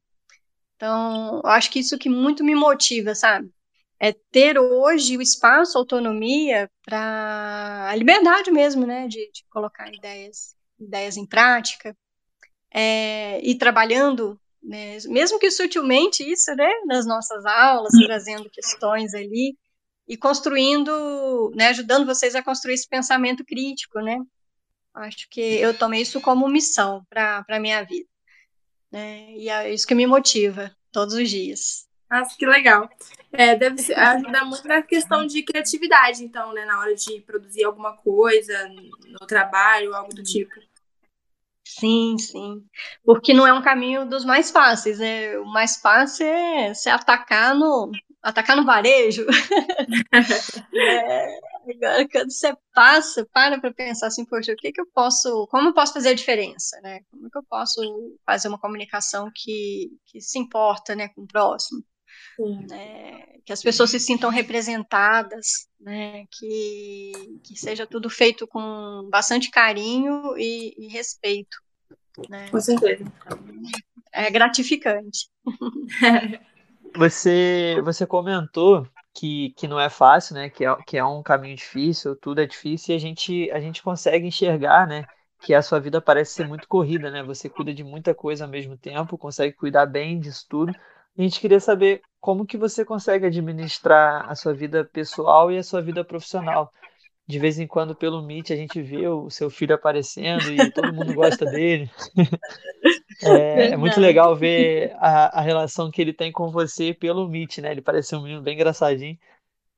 Então, 0.76 1.40
eu 1.42 1.50
acho 1.50 1.70
que 1.70 1.78
isso 1.78 1.96
que 1.96 2.10
muito 2.10 2.44
me 2.44 2.54
motiva, 2.54 3.14
sabe? 3.14 3.50
É 3.98 4.12
ter 4.12 4.58
hoje 4.58 5.16
o 5.16 5.22
espaço, 5.22 5.76
a 5.76 5.80
autonomia 5.80 6.70
para 6.84 7.88
a 7.90 7.96
liberdade 7.96 8.50
mesmo, 8.50 8.86
né, 8.86 9.08
de, 9.08 9.30
de 9.32 9.44
colocar 9.50 9.92
ideias, 9.92 10.54
ideias 10.78 11.16
em 11.16 11.26
prática, 11.26 11.96
é, 12.70 13.40
e 13.42 13.56
trabalhando, 13.56 14.38
né, 14.62 14.98
mesmo 15.06 15.38
que 15.38 15.50
sutilmente 15.50 16.22
isso, 16.22 16.54
né, 16.54 16.70
nas 16.84 17.06
nossas 17.06 17.46
aulas, 17.46 17.92
trazendo 18.04 18.50
questões 18.50 19.14
ali, 19.14 19.56
e 20.06 20.16
construindo, 20.16 21.50
né, 21.54 21.68
ajudando 21.68 22.06
vocês 22.06 22.34
a 22.34 22.42
construir 22.42 22.74
esse 22.74 22.88
pensamento 22.88 23.44
crítico, 23.44 24.00
né? 24.00 24.18
Acho 24.94 25.28
que 25.28 25.40
eu 25.40 25.76
tomei 25.76 26.00
isso 26.00 26.20
como 26.20 26.48
missão 26.48 27.04
para 27.10 27.44
a 27.48 27.60
minha 27.60 27.82
vida. 27.82 28.08
Né? 28.90 29.32
E 29.32 29.48
é 29.48 29.72
isso 29.72 29.86
que 29.86 29.94
me 29.94 30.06
motiva 30.06 30.74
todos 30.90 31.14
os 31.14 31.28
dias. 31.28 31.86
Nossa, 32.10 32.36
que 32.36 32.46
legal. 32.46 32.88
É, 33.32 33.56
deve 33.56 33.92
ajudar 33.92 34.44
muito 34.44 34.66
na 34.66 34.80
questão 34.82 35.26
de 35.26 35.42
criatividade, 35.42 36.22
então, 36.24 36.52
né? 36.52 36.64
Na 36.64 36.78
hora 36.80 36.94
de 36.94 37.20
produzir 37.22 37.64
alguma 37.64 37.96
coisa 37.96 38.68
no 39.06 39.26
trabalho, 39.26 39.94
algo 39.94 40.14
do 40.14 40.22
tipo. 40.22 40.54
Sim, 41.66 42.16
sim. 42.16 42.64
Porque 43.04 43.34
não 43.34 43.46
é 43.46 43.52
um 43.52 43.60
caminho 43.60 44.08
dos 44.08 44.24
mais 44.24 44.50
fáceis, 44.50 44.98
né? 45.00 45.36
O 45.38 45.44
mais 45.46 45.76
fácil 45.78 46.24
é 46.26 46.72
se 46.72 46.88
atacar 46.88 47.54
no, 47.56 47.90
atacar 48.22 48.56
no 48.56 48.64
varejo. 48.64 49.26
é, 50.74 51.38
agora, 51.68 52.08
quando 52.08 52.30
você 52.30 52.56
passa, 52.72 53.26
para 53.32 53.60
para 53.60 53.74
pensar 53.74 54.06
assim, 54.06 54.24
poxa, 54.24 54.52
o 54.52 54.56
que, 54.56 54.72
que 54.72 54.80
eu 54.80 54.86
posso, 54.94 55.46
como 55.48 55.68
eu 55.68 55.74
posso 55.74 55.92
fazer 55.92 56.10
a 56.10 56.14
diferença, 56.14 56.80
né? 56.82 57.00
Como 57.10 57.28
que 57.28 57.36
eu 57.36 57.44
posso 57.44 57.80
fazer 58.24 58.48
uma 58.48 58.60
comunicação 58.60 59.30
que, 59.34 59.90
que 60.06 60.20
se 60.20 60.38
importa, 60.38 60.94
né, 60.94 61.08
com 61.08 61.22
o 61.22 61.26
próximo? 61.26 61.84
Né, 62.38 63.38
que 63.44 63.52
as 63.52 63.62
pessoas 63.62 63.90
se 63.90 64.00
sintam 64.00 64.28
representadas, 64.28 65.68
né, 65.80 66.24
que, 66.30 67.12
que 67.44 67.56
seja 67.56 67.86
tudo 67.86 68.10
feito 68.10 68.46
com 68.46 69.08
bastante 69.10 69.50
carinho 69.50 70.36
e, 70.36 70.74
e 70.76 70.88
respeito. 70.88 71.56
Né? 72.28 72.48
Com 72.50 72.60
certeza. 72.60 73.04
É 74.12 74.30
gratificante. 74.30 75.28
Você, 76.96 77.78
você 77.84 78.06
comentou 78.06 78.88
que, 79.16 79.50
que 79.50 79.68
não 79.68 79.78
é 79.78 79.88
fácil, 79.88 80.34
né? 80.34 80.50
Que 80.50 80.64
é, 80.64 80.76
que 80.86 80.96
é 80.96 81.04
um 81.04 81.22
caminho 81.22 81.56
difícil, 81.56 82.16
tudo 82.16 82.40
é 82.40 82.46
difícil, 82.46 82.94
e 82.94 82.96
a 82.96 83.00
gente, 83.00 83.50
a 83.50 83.60
gente 83.60 83.82
consegue 83.82 84.26
enxergar, 84.26 84.86
né? 84.86 85.04
Que 85.40 85.54
a 85.54 85.62
sua 85.62 85.78
vida 85.78 86.00
parece 86.00 86.32
ser 86.34 86.48
muito 86.48 86.66
corrida, 86.68 87.10
né? 87.10 87.22
Você 87.22 87.48
cuida 87.48 87.72
de 87.72 87.84
muita 87.84 88.14
coisa 88.14 88.44
ao 88.44 88.50
mesmo 88.50 88.76
tempo, 88.76 89.18
consegue 89.18 89.54
cuidar 89.54 89.86
bem 89.86 90.18
disso 90.18 90.46
tudo. 90.48 90.72
A 91.18 91.22
gente 91.22 91.40
queria 91.40 91.60
saber 91.60 92.02
como 92.20 92.44
que 92.44 92.56
você 92.56 92.84
consegue 92.84 93.26
administrar 93.26 94.28
a 94.30 94.34
sua 94.34 94.52
vida 94.52 94.84
pessoal 94.84 95.50
e 95.50 95.58
a 95.58 95.62
sua 95.62 95.80
vida 95.80 96.04
profissional. 96.04 96.70
De 97.26 97.38
vez 97.38 97.58
em 97.58 97.66
quando, 97.66 97.94
pelo 97.94 98.22
Meet, 98.22 98.50
a 98.50 98.56
gente 98.56 98.80
vê 98.80 99.08
o 99.08 99.28
seu 99.30 99.50
filho 99.50 99.74
aparecendo 99.74 100.52
e 100.52 100.70
todo 100.70 100.92
mundo 100.92 101.14
gosta 101.14 101.44
dele. 101.44 101.90
É, 103.22 103.68
é, 103.68 103.76
muito 103.76 103.98
legal 103.98 104.36
ver 104.36 104.92
a, 104.96 105.38
a, 105.38 105.40
relação 105.40 105.90
que 105.90 106.02
ele 106.02 106.12
tem 106.12 106.30
com 106.30 106.50
você 106.50 106.92
pelo 106.92 107.26
Meet, 107.26 107.58
né? 107.58 107.72
Ele 107.72 107.80
parece 107.80 108.14
um 108.14 108.22
menino 108.22 108.42
bem 108.42 108.54
engraçadinho 108.54 109.18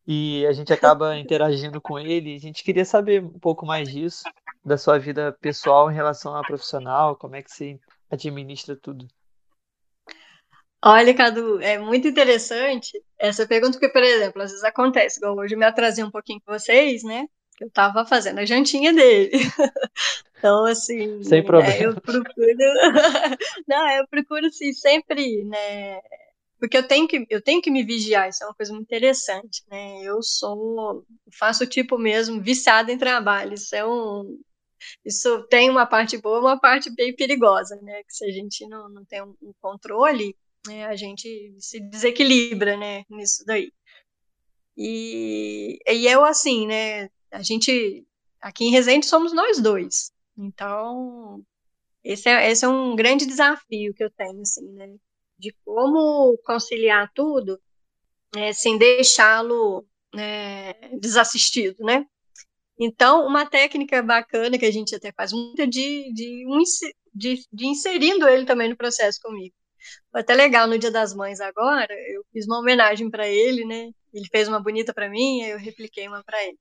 e 0.06 0.44
a 0.46 0.52
gente 0.52 0.72
acaba 0.72 1.16
interagindo 1.16 1.80
com 1.80 1.98
ele. 1.98 2.34
A 2.34 2.38
gente 2.38 2.64
queria 2.64 2.84
saber 2.84 3.22
um 3.22 3.38
pouco 3.38 3.64
mais 3.64 3.88
disso, 3.88 4.24
da 4.64 4.76
sua 4.76 4.98
vida 4.98 5.36
pessoal 5.40 5.90
em 5.90 5.94
relação 5.94 6.34
à 6.34 6.42
profissional, 6.42 7.14
como 7.16 7.36
é 7.36 7.42
que 7.42 7.50
você 7.50 7.78
administra 8.10 8.74
tudo. 8.74 9.06
Olha, 10.84 11.14
Cadu, 11.14 11.60
é 11.60 11.78
muito 11.78 12.06
interessante 12.06 13.02
essa 13.18 13.46
pergunta, 13.46 13.72
porque, 13.72 13.92
por 13.92 14.02
exemplo, 14.02 14.42
às 14.42 14.50
vezes 14.50 14.64
acontece, 14.64 15.18
igual 15.18 15.36
hoje 15.36 15.54
eu 15.54 15.58
me 15.58 15.64
atrasei 15.64 16.04
um 16.04 16.10
pouquinho 16.10 16.40
com 16.44 16.52
vocês, 16.52 17.02
né? 17.02 17.26
eu 17.60 17.68
estava 17.68 18.04
fazendo 18.06 18.38
a 18.38 18.44
jantinha 18.44 18.92
dele. 18.92 19.32
Então, 20.38 20.66
assim, 20.66 21.20
Sem 21.24 21.44
problema. 21.44 21.74
É, 21.74 21.84
eu 21.84 22.00
procuro. 22.00 22.46
Não, 23.66 23.90
eu 23.90 24.06
procuro 24.06 24.46
assim, 24.46 24.72
sempre, 24.72 25.42
né? 25.42 26.00
Porque 26.60 26.76
eu 26.76 26.86
tenho, 26.86 27.08
que, 27.08 27.26
eu 27.28 27.42
tenho 27.42 27.60
que 27.60 27.72
me 27.72 27.82
vigiar, 27.82 28.28
isso 28.28 28.44
é 28.44 28.46
uma 28.46 28.54
coisa 28.54 28.72
muito 28.72 28.84
interessante, 28.84 29.64
né? 29.68 30.00
Eu 30.04 30.22
sou, 30.22 31.04
faço 31.36 31.66
tipo 31.66 31.98
mesmo, 31.98 32.40
viciada 32.40 32.92
em 32.92 32.96
trabalho. 32.96 33.54
Isso 33.54 33.74
é 33.74 33.84
um. 33.84 34.38
Isso 35.04 35.42
tem 35.48 35.68
uma 35.68 35.86
parte 35.86 36.16
boa 36.16 36.38
uma 36.38 36.60
parte 36.60 36.88
bem 36.94 37.12
perigosa, 37.16 37.74
né? 37.82 38.04
Que 38.04 38.12
se 38.14 38.24
a 38.24 38.30
gente 38.30 38.64
não, 38.68 38.88
não 38.88 39.04
tem 39.04 39.20
um 39.20 39.52
controle, 39.60 40.36
né, 40.68 40.86
a 40.86 40.96
gente 40.96 41.56
se 41.58 41.80
desequilibra, 41.80 42.76
né? 42.76 43.04
Nisso 43.10 43.44
daí. 43.46 43.72
E, 44.76 45.78
e 45.88 46.06
eu, 46.06 46.24
assim, 46.24 46.66
né? 46.66 47.08
a 47.30 47.42
gente, 47.42 48.06
aqui 48.40 48.64
em 48.64 48.70
Resende, 48.70 49.06
somos 49.06 49.32
nós 49.32 49.60
dois. 49.60 50.12
Então, 50.36 51.42
esse 52.02 52.28
é, 52.28 52.50
esse 52.50 52.64
é 52.64 52.68
um 52.68 52.94
grande 52.96 53.26
desafio 53.26 53.94
que 53.94 54.04
eu 54.04 54.10
tenho, 54.10 54.40
assim, 54.40 54.66
né? 54.72 54.94
De 55.38 55.54
como 55.64 56.36
conciliar 56.44 57.10
tudo 57.14 57.60
né, 58.34 58.52
sem 58.52 58.78
deixá-lo 58.78 59.86
né, 60.14 60.74
desassistido, 61.00 61.82
né? 61.84 62.04
Então, 62.78 63.26
uma 63.26 63.46
técnica 63.46 64.02
bacana 64.02 64.58
que 64.58 64.66
a 64.66 64.70
gente 64.70 64.94
até 64.94 65.12
faz 65.12 65.32
muito 65.32 65.60
é 65.60 65.66
de, 65.66 66.12
de, 66.12 66.44
de, 67.14 67.44
de 67.52 67.66
inserindo 67.66 68.28
ele 68.28 68.46
também 68.46 68.68
no 68.68 68.76
processo 68.76 69.18
comigo. 69.20 69.54
Foi 70.10 70.20
até 70.20 70.34
legal 70.34 70.66
no 70.66 70.78
Dia 70.78 70.90
das 70.90 71.14
Mães 71.14 71.40
agora, 71.40 71.92
eu 72.10 72.24
fiz 72.32 72.46
uma 72.46 72.58
homenagem 72.58 73.10
para 73.10 73.26
ele, 73.28 73.64
né? 73.64 73.90
Ele 74.12 74.26
fez 74.30 74.48
uma 74.48 74.60
bonita 74.60 74.92
para 74.94 75.08
mim, 75.08 75.42
aí 75.42 75.50
eu 75.50 75.58
repliquei 75.58 76.08
uma 76.08 76.22
para 76.24 76.42
ele, 76.44 76.58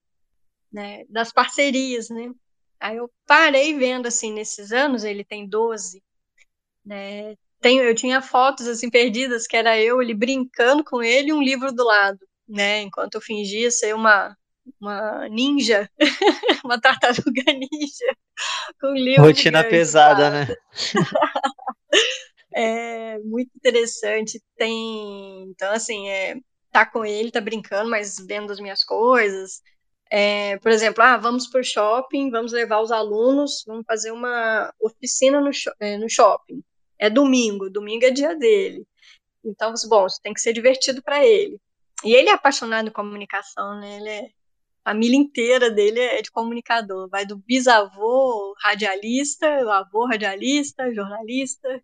né? 0.71 1.05
Das 1.09 1.31
parcerias, 1.31 2.09
né? 2.09 2.31
Aí 2.79 2.97
eu 2.97 3.09
parei 3.25 3.77
vendo 3.77 4.07
assim 4.07 4.31
nesses 4.31 4.71
anos, 4.71 5.03
ele 5.03 5.23
tem 5.23 5.47
12, 5.47 6.01
né? 6.85 7.35
Tenho, 7.59 7.83
eu 7.83 7.95
tinha 7.95 8.21
fotos 8.21 8.67
assim 8.67 8.89
perdidas 8.89 9.47
que 9.47 9.57
era 9.57 9.79
eu 9.79 10.01
ele 10.01 10.13
brincando 10.13 10.83
com 10.83 11.01
ele 11.01 11.29
e 11.29 11.33
um 11.33 11.41
livro 11.41 11.73
do 11.73 11.83
lado, 11.83 12.19
né? 12.47 12.81
Enquanto 12.81 13.15
eu 13.15 13.21
fingia 13.21 13.71
ser 13.71 13.95
uma 13.95 14.35
uma 14.81 15.27
ninja, 15.29 15.89
uma 16.63 16.79
tartaruga 16.79 17.43
ninja 17.53 18.15
com 18.79 18.93
livro. 18.93 19.23
Rotina 19.23 19.63
pesada, 19.63 20.29
né? 20.29 20.47
é 22.57 23.19
muito 23.19 23.51
interessante. 23.55 24.41
Tem, 24.55 25.43
então 25.49 25.71
assim, 25.71 26.09
é, 26.09 26.37
tá 26.71 26.85
com 26.85 27.05
ele, 27.05 27.31
tá 27.31 27.39
brincando, 27.39 27.89
mas 27.89 28.17
vendo 28.25 28.51
as 28.51 28.59
minhas 28.59 28.83
coisas. 28.83 29.61
É, 30.09 30.57
por 30.59 30.71
exemplo, 30.71 31.03
ah, 31.03 31.17
vamos 31.17 31.47
para 31.47 31.61
o 31.61 31.63
shopping, 31.63 32.31
vamos 32.31 32.51
levar 32.51 32.81
os 32.81 32.91
alunos, 32.91 33.63
vamos 33.67 33.85
fazer 33.85 34.11
uma 34.11 34.73
oficina 34.81 35.41
no, 35.41 35.51
é, 35.79 35.97
no 35.97 36.09
shopping. 36.09 36.63
É 36.97 37.09
domingo, 37.09 37.69
domingo 37.69 38.05
é 38.05 38.11
dia 38.11 38.35
dele. 38.35 38.85
Então, 39.45 39.73
bom, 39.87 40.07
tem 40.23 40.33
que 40.33 40.41
ser 40.41 40.53
divertido 40.53 41.01
para 41.03 41.25
ele. 41.25 41.59
E 42.03 42.13
ele 42.13 42.29
é 42.29 42.33
apaixonado 42.33 42.87
em 42.89 42.91
comunicação, 42.91 43.79
né? 43.79 43.97
Ele 43.97 44.09
é, 44.09 44.21
a 44.85 44.91
família 44.91 45.17
inteira 45.17 45.69
dele 45.69 45.99
é 45.99 46.21
de 46.21 46.31
comunicador. 46.31 47.09
Vai 47.09 47.25
do 47.25 47.37
bisavô 47.37 48.55
radialista, 48.63 49.47
o 49.65 49.69
avô 49.69 50.05
radialista, 50.05 50.93
jornalista, 50.93 51.83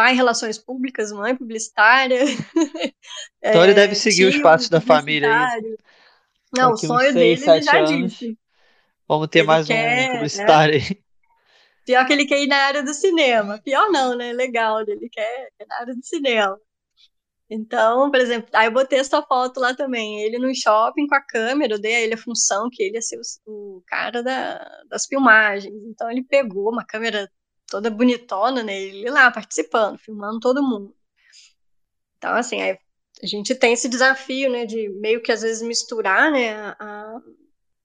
pai 0.00 0.14
relações 0.14 0.56
públicas, 0.56 1.12
mãe 1.12 1.36
publicitária. 1.36 2.20
Então 3.42 3.62
é, 3.62 3.64
ele 3.64 3.74
deve 3.74 3.94
seguir 3.94 4.26
os 4.26 4.36
passos 4.38 4.68
da 4.68 4.82
família 4.82 5.30
aí. 5.30 5.76
Não, 6.54 6.72
o 6.72 6.76
sonho 6.76 7.12
seis, 7.12 7.40
dele 7.40 7.50
ele 7.50 7.62
já 7.62 7.78
anos, 7.78 8.12
disse. 8.12 8.38
Vamos 9.08 9.28
ter 9.28 9.38
ele 9.38 9.46
mais 9.48 9.66
quer, 9.66 10.10
um 10.10 10.12
publicitário 10.12 10.74
aí. 10.74 11.02
Pior 11.86 12.06
que 12.06 12.12
ele 12.12 12.26
quer 12.26 12.42
ir 12.42 12.46
na 12.46 12.56
área 12.56 12.82
do 12.82 12.92
cinema. 12.92 13.58
Pior 13.64 13.90
não, 13.90 14.14
né? 14.14 14.32
Legal, 14.34 14.82
ele 14.82 15.08
quer 15.08 15.48
ir 15.58 15.66
na 15.66 15.76
área 15.76 15.94
do 15.94 16.04
cinema. 16.04 16.58
Então, 17.48 18.10
por 18.10 18.20
exemplo, 18.20 18.50
aí 18.52 18.66
eu 18.66 18.72
botei 18.72 18.98
essa 18.98 19.22
foto 19.22 19.58
lá 19.58 19.74
também. 19.74 20.22
Ele 20.22 20.38
no 20.38 20.54
shopping 20.54 21.06
com 21.06 21.14
a 21.14 21.22
câmera, 21.22 21.74
eu 21.74 21.80
dei 21.80 21.94
a 21.94 22.00
ele 22.00 22.14
a 22.14 22.18
função 22.18 22.68
que 22.70 22.82
ele 22.82 22.96
ia 22.96 23.02
ser 23.02 23.18
o, 23.46 23.78
o 23.78 23.82
cara 23.86 24.22
da, 24.22 24.82
das 24.88 25.06
filmagens. 25.06 25.74
Então 25.86 26.10
ele 26.10 26.22
pegou 26.22 26.70
uma 26.70 26.84
câmera 26.84 27.30
toda 27.70 27.90
bonitona, 27.90 28.62
né? 28.62 28.78
Ele 28.78 29.08
lá 29.10 29.30
participando, 29.30 29.98
filmando 29.98 30.40
todo 30.40 30.62
mundo. 30.62 30.94
Então, 32.18 32.34
assim, 32.34 32.60
a 32.60 32.76
gente 33.26 33.54
tem 33.54 33.72
esse 33.72 33.88
desafio, 33.88 34.50
né, 34.50 34.66
de 34.66 34.88
meio 34.90 35.22
que 35.22 35.32
às 35.32 35.42
vezes 35.42 35.62
misturar, 35.62 36.30
né, 36.30 36.52
a, 36.78 37.18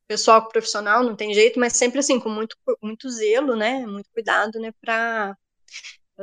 pessoal 0.08 0.44
com 0.44 0.50
profissional, 0.50 1.04
não 1.04 1.16
tem 1.16 1.34
jeito, 1.34 1.60
mas 1.60 1.74
sempre 1.74 2.00
assim, 2.00 2.20
com 2.20 2.30
muito, 2.30 2.58
muito 2.82 3.10
zelo, 3.10 3.56
né, 3.56 3.86
muito 3.86 4.10
cuidado, 4.12 4.60
né, 4.60 4.74
para 4.82 5.38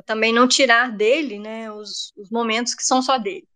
também 0.06 0.32
não 0.32 0.48
tirar 0.48 0.94
dele, 0.94 1.38
né, 1.38 1.70
os, 1.72 2.12
os 2.16 2.30
momentos 2.30 2.74
que 2.74 2.84
são 2.84 3.02
só 3.02 3.18
dele. 3.18 3.48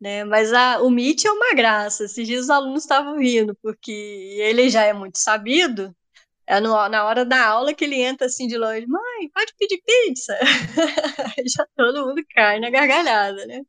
Né, 0.00 0.24
mas 0.24 0.52
a, 0.52 0.82
o 0.82 0.90
Meet 0.90 1.24
é 1.24 1.30
uma 1.30 1.54
graça, 1.54 2.04
esses 2.04 2.26
dias 2.26 2.44
os 2.44 2.50
alunos 2.50 2.82
estavam 2.82 3.18
rindo, 3.18 3.54
porque 3.62 3.92
ele 4.40 4.68
já 4.70 4.82
é 4.84 4.92
muito 4.92 5.18
sabido, 5.18 5.94
é 6.46 6.60
no, 6.60 6.88
na 6.88 7.04
hora 7.04 7.24
da 7.24 7.46
aula 7.46 7.72
que 7.72 7.84
ele 7.84 8.00
entra 8.00 8.26
assim 8.26 8.46
de 8.46 8.56
longe, 8.58 8.86
mãe, 8.86 9.30
pode 9.32 9.54
pedir 9.58 9.82
pizza? 9.82 10.36
já 11.56 11.66
todo 11.76 12.06
mundo 12.06 12.22
cai 12.34 12.60
na 12.60 12.70
gargalhada, 12.70 13.46
né? 13.46 13.62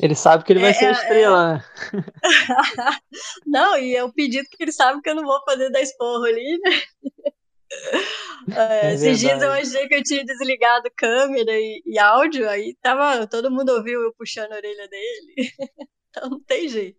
Ele 0.00 0.14
sabe 0.14 0.44
que 0.44 0.52
ele 0.52 0.60
vai 0.60 0.70
é, 0.70 0.74
ser 0.74 0.86
é, 0.86 0.90
estrela, 0.92 1.54
né? 1.54 1.64
não, 3.46 3.78
e 3.78 3.94
é 3.94 4.02
o 4.02 4.12
pedido 4.12 4.48
que 4.50 4.62
ele 4.62 4.72
sabe 4.72 5.00
que 5.00 5.10
eu 5.10 5.14
não 5.14 5.24
vou 5.24 5.44
poder 5.44 5.70
dar 5.70 5.80
esporro 5.80 6.24
ali, 6.24 6.58
né? 6.58 6.70
É, 8.56 8.94
esses 8.94 9.20
dias 9.20 9.42
eu 9.42 9.52
achei 9.52 9.86
que 9.86 9.94
eu 9.94 10.02
tinha 10.02 10.24
desligado 10.24 10.90
câmera 10.96 11.52
e, 11.52 11.82
e, 11.84 11.98
áudio, 11.98 12.48
aí 12.48 12.74
tava, 12.80 13.26
todo 13.26 13.50
mundo 13.50 13.72
ouviu 13.72 14.00
eu 14.00 14.14
puxando 14.14 14.52
a 14.52 14.56
orelha 14.56 14.88
dele. 14.88 15.52
então 16.08 16.30
não 16.30 16.40
tem 16.40 16.66
jeito. 16.66 16.98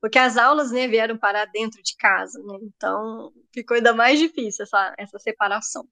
Porque 0.00 0.18
as 0.18 0.36
aulas 0.36 0.70
né, 0.70 0.86
vieram 0.86 1.18
parar 1.18 1.46
dentro 1.46 1.82
de 1.82 1.96
casa, 1.96 2.40
né? 2.42 2.58
Então 2.62 3.32
ficou 3.52 3.76
ainda 3.76 3.92
mais 3.92 4.18
difícil 4.18 4.62
essa, 4.64 4.94
essa 4.96 5.18
separação. 5.18 5.88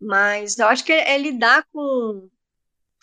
Mas 0.00 0.58
eu 0.58 0.66
acho 0.66 0.84
que 0.84 0.92
é, 0.92 1.14
é 1.14 1.18
lidar 1.18 1.64
com, 1.72 2.28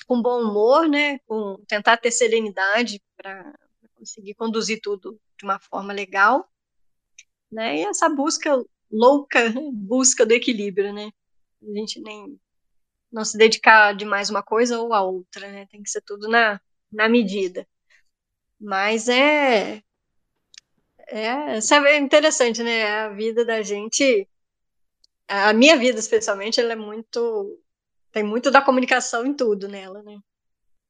com 0.06 0.22
bom 0.22 0.42
humor, 0.42 0.88
né? 0.90 1.20
Com 1.20 1.58
tentar 1.68 1.98
ter 1.98 2.12
serenidade 2.12 3.02
para 3.16 3.54
conseguir 3.96 4.36
conduzir 4.36 4.82
tudo 4.82 5.20
de 5.38 5.46
uma 5.46 5.60
forma 5.60 5.94
legal, 5.94 6.50
né? 7.52 7.78
E 7.78 7.86
essa 7.86 8.10
busca 8.10 8.64
louca, 8.92 9.54
busca 9.74 10.26
do 10.26 10.34
equilíbrio, 10.34 10.94
né? 10.94 11.12
A 11.62 11.78
gente 11.78 12.02
nem 12.02 12.40
não 13.12 13.24
se 13.24 13.38
dedicar 13.38 13.94
demais 13.94 14.30
uma 14.30 14.44
coisa 14.44 14.80
ou 14.80 14.94
a 14.94 15.02
outra, 15.02 15.50
né? 15.52 15.68
Tem 15.68 15.82
que 15.82 15.90
ser 15.90 16.02
tudo 16.02 16.28
na, 16.28 16.60
na 16.92 17.08
medida. 17.08 17.68
Mas 18.60 19.08
é 19.08 19.82
é, 21.14 21.62
sabe, 21.62 21.90
é 21.90 21.98
interessante, 21.98 22.64
né? 22.64 22.90
A 22.90 23.10
vida 23.10 23.46
da 23.46 23.62
gente, 23.62 24.28
a 25.28 25.54
minha 25.54 25.78
vida 25.78 26.00
especialmente, 26.00 26.60
ela 26.60 26.74
é 26.74 26.76
muito 26.76 27.60
tem 28.12 28.24
muito 28.24 28.50
da 28.50 28.62
comunicação 28.62 29.24
em 29.24 29.34
tudo 29.34 29.68
nela, 29.68 30.02
né? 30.02 30.18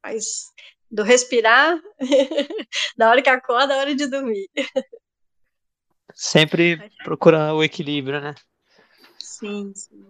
Mas 0.02 0.46
do 0.90 1.04
respirar, 1.04 1.78
da 2.98 3.10
hora 3.10 3.22
que 3.22 3.30
acorda, 3.30 3.68
da 3.68 3.78
hora 3.78 3.94
de 3.94 4.08
dormir. 4.08 4.50
Sempre 6.14 6.90
procurar 7.04 7.54
o 7.54 7.64
equilíbrio, 7.64 8.22
né? 8.22 8.34
Sim, 9.20 9.74
sim. 9.76 10.10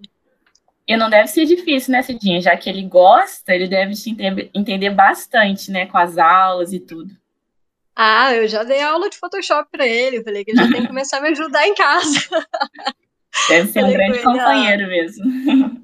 E 0.87 0.95
não 0.95 1.09
deve 1.09 1.27
ser 1.27 1.45
difícil, 1.45 1.91
né, 1.91 2.03
Cidinha? 2.03 2.41
Já 2.41 2.55
que 2.55 2.69
ele 2.69 2.83
gosta, 2.83 3.55
ele 3.55 3.67
deve 3.67 3.93
te 3.93 4.15
entender 4.53 4.91
bastante, 4.91 5.71
né, 5.71 5.87
com 5.87 5.97
as 5.97 6.17
aulas 6.19 6.71
e 6.71 6.79
tudo. 6.79 7.15
Ah, 7.95 8.33
eu 8.33 8.47
já 8.47 8.63
dei 8.63 8.81
aula 8.81 9.09
de 9.09 9.17
Photoshop 9.17 9.69
para 9.71 9.85
ele. 9.85 10.17
Eu 10.17 10.23
falei 10.23 10.43
que 10.43 10.51
ele 10.51 10.57
já 10.57 10.71
tem 10.71 10.81
que 10.81 10.87
começar 10.87 11.17
a 11.17 11.21
me 11.21 11.29
ajudar 11.29 11.67
em 11.67 11.75
casa. 11.75 12.19
Deve 13.49 13.71
ser 13.71 13.83
um 13.83 13.91
grande 13.91 14.17
ele, 14.17 14.23
companheiro 14.23 14.87
mesmo. 14.87 15.83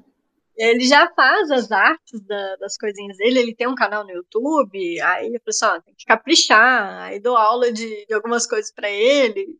Ele 0.56 0.86
já 0.86 1.10
faz 1.16 1.50
as 1.50 1.72
artes 1.72 2.20
da, 2.26 2.56
das 2.56 2.76
coisinhas 2.76 3.16
dele, 3.16 3.38
ele 3.38 3.54
tem 3.54 3.66
um 3.66 3.74
canal 3.74 4.04
no 4.04 4.10
YouTube, 4.10 5.00
aí 5.00 5.32
eu 5.32 5.40
falei 5.40 5.40
assim, 5.48 5.64
ó, 5.64 5.80
tem 5.80 5.94
que 5.96 6.04
caprichar, 6.04 7.04
aí 7.04 7.18
dou 7.18 7.34
aula 7.34 7.72
de, 7.72 8.04
de 8.04 8.12
algumas 8.12 8.46
coisas 8.46 8.70
para 8.70 8.90
ele. 8.90 9.56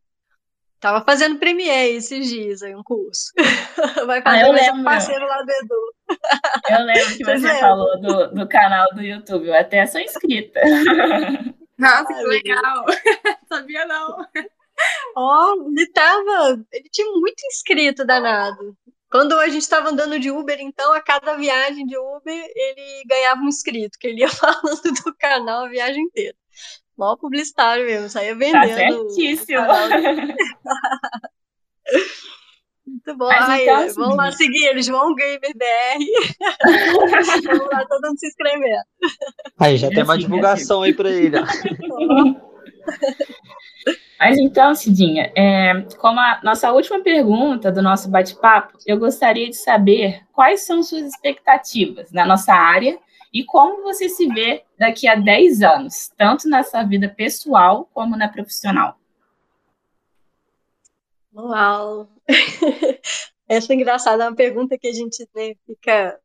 Tava 0.78 1.02
fazendo 1.02 1.38
Premiere 1.38 1.96
esses 1.96 2.28
dias 2.28 2.62
aí, 2.62 2.76
um 2.76 2.82
curso. 2.82 3.32
Vai 4.06 4.20
fazer 4.20 4.44
ah, 4.44 4.52
mais 4.52 4.68
um 4.74 4.84
parceiro 4.84 5.26
lá 5.26 5.42
do 5.42 5.50
Edu. 5.50 5.94
Eu 6.68 6.84
lembro 6.84 7.16
que 7.16 7.24
você 7.24 7.60
falou 7.60 7.98
do, 7.98 8.34
do 8.34 8.46
canal 8.46 8.86
do 8.94 9.00
YouTube, 9.00 9.46
eu 9.46 9.54
até 9.54 9.86
sou 9.86 10.02
inscrita. 10.02 10.60
Nossa, 11.80 12.04
que 12.04 12.22
legal! 12.22 12.84
Sabia 13.48 13.86
não. 13.86 14.26
Ó, 15.16 15.54
oh, 15.54 15.70
ele 15.70 15.86
tava. 15.88 16.64
Ele 16.72 16.88
tinha 16.90 17.10
muito 17.12 17.40
inscrito 17.46 18.04
danado. 18.04 18.76
Quando 19.10 19.36
a 19.38 19.48
gente 19.48 19.62
estava 19.62 19.90
andando 19.90 20.20
de 20.20 20.30
Uber, 20.30 20.60
então, 20.60 20.92
a 20.92 21.00
cada 21.00 21.36
viagem 21.36 21.84
de 21.84 21.98
Uber, 21.98 22.52
ele 22.54 23.02
ganhava 23.06 23.40
um 23.40 23.48
inscrito, 23.48 23.98
que 23.98 24.06
ele 24.06 24.20
ia 24.20 24.28
falando 24.30 24.92
do 25.04 25.14
canal 25.18 25.64
a 25.64 25.68
viagem 25.68 26.04
inteira. 26.04 26.36
Mó 26.96 27.16
publicitário 27.16 27.86
mesmo, 27.86 28.08
saía 28.08 28.32
tá 28.32 28.38
vendendo. 28.38 28.68
Tá 28.68 28.76
certíssimo. 29.14 29.66
Muito 32.90 33.16
bom. 33.16 33.28
Ai, 33.30 33.62
então, 33.62 33.76
assim, 33.76 34.00
vamos 34.00 34.16
lá 34.16 34.32
seguir 34.32 34.66
eles, 34.66 34.86
João 34.86 35.14
Gamer 35.14 35.52
BR. 35.54 36.04
vamos 37.46 37.68
lá, 37.72 37.86
todo 37.86 38.08
mundo 38.08 38.18
se 38.18 38.26
inscrevendo. 38.26 38.82
Aí 39.58 39.76
já 39.76 39.88
tem 39.90 40.02
uma 40.02 40.14
assim, 40.14 40.22
divulgação 40.22 40.82
assim. 40.82 40.90
aí 40.90 40.96
para 40.96 41.10
ele. 41.10 41.36
Mas 44.18 44.38
então, 44.38 44.74
Cidinha, 44.74 45.32
é, 45.36 45.82
como 45.98 46.18
a 46.18 46.40
nossa 46.42 46.72
última 46.72 47.00
pergunta 47.00 47.70
do 47.70 47.80
nosso 47.80 48.10
bate-papo, 48.10 48.76
eu 48.84 48.98
gostaria 48.98 49.48
de 49.48 49.56
saber 49.56 50.26
quais 50.32 50.66
são 50.66 50.82
suas 50.82 51.04
expectativas 51.04 52.10
na 52.12 52.26
nossa 52.26 52.52
área 52.52 52.98
e 53.32 53.44
como 53.44 53.84
você 53.84 54.08
se 54.08 54.26
vê 54.26 54.64
daqui 54.76 55.06
a 55.06 55.14
10 55.14 55.62
anos, 55.62 56.10
tanto 56.18 56.48
nessa 56.48 56.82
vida 56.82 57.08
pessoal 57.08 57.88
como 57.94 58.16
na 58.16 58.28
profissional. 58.28 58.98
Uau! 61.32 62.08
Essa 63.48 63.72
é 63.72 63.76
engraçada, 63.76 64.24
é 64.24 64.28
uma 64.28 64.36
pergunta 64.36 64.78
que 64.78 64.86
a 64.86 64.92
gente 64.92 65.28
né, 65.34 65.54
fica. 65.66 66.20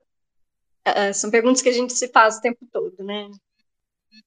Uh, 0.88 1.13
são 1.13 1.32
perguntas 1.32 1.62
que 1.62 1.70
a 1.70 1.74
gente 1.74 1.94
se 1.94 2.08
faz 2.10 2.38
o 2.38 2.41
tempo 2.41 2.60
todo, 2.72 2.96
né? 3.04 3.30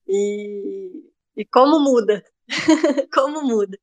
E, 0.06 1.04
e 1.36 1.44
como 1.44 1.78
muda? 1.78 2.24
como 3.14 3.42
muda? 3.42 3.78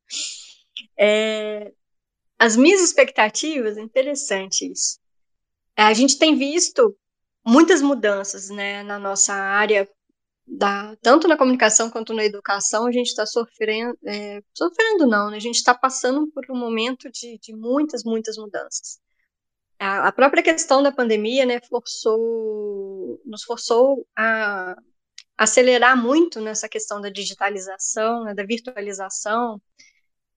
É, 0.97 1.71
as 2.37 2.57
minhas 2.57 2.81
expectativas, 2.81 3.77
é 3.77 3.81
interessante 3.81 4.69
isso. 4.69 4.99
A 5.77 5.93
gente 5.93 6.17
tem 6.17 6.35
visto 6.35 6.97
muitas 7.45 7.81
mudanças, 7.81 8.49
né, 8.49 8.83
na 8.83 8.99
nossa 8.99 9.33
área, 9.33 9.87
da, 10.47 10.95
tanto 11.01 11.27
na 11.27 11.37
comunicação 11.37 11.89
quanto 11.89 12.13
na 12.13 12.23
educação, 12.23 12.85
a 12.85 12.91
gente 12.91 13.07
está 13.07 13.25
sofrendo, 13.25 13.97
é, 14.05 14.41
sofrendo 14.53 15.07
não, 15.07 15.29
né, 15.29 15.37
a 15.37 15.39
gente 15.39 15.55
está 15.55 15.73
passando 15.73 16.27
por 16.31 16.45
um 16.49 16.57
momento 16.57 17.09
de, 17.11 17.37
de 17.39 17.55
muitas, 17.55 18.03
muitas 18.03 18.37
mudanças. 18.37 18.99
A, 19.79 20.07
a, 20.07 20.11
própria 20.11 20.43
questão 20.43 20.81
da 20.83 20.91
pandemia, 20.91 21.45
né, 21.45 21.59
forçou, 21.61 23.21
nos 23.25 23.43
forçou 23.43 24.07
a 24.17 24.75
acelerar 25.37 26.01
muito 26.01 26.39
nessa 26.39 26.69
questão 26.69 27.01
da 27.01 27.09
digitalização, 27.09 28.23
né, 28.23 28.33
da 28.33 28.45
virtualização, 28.45 29.61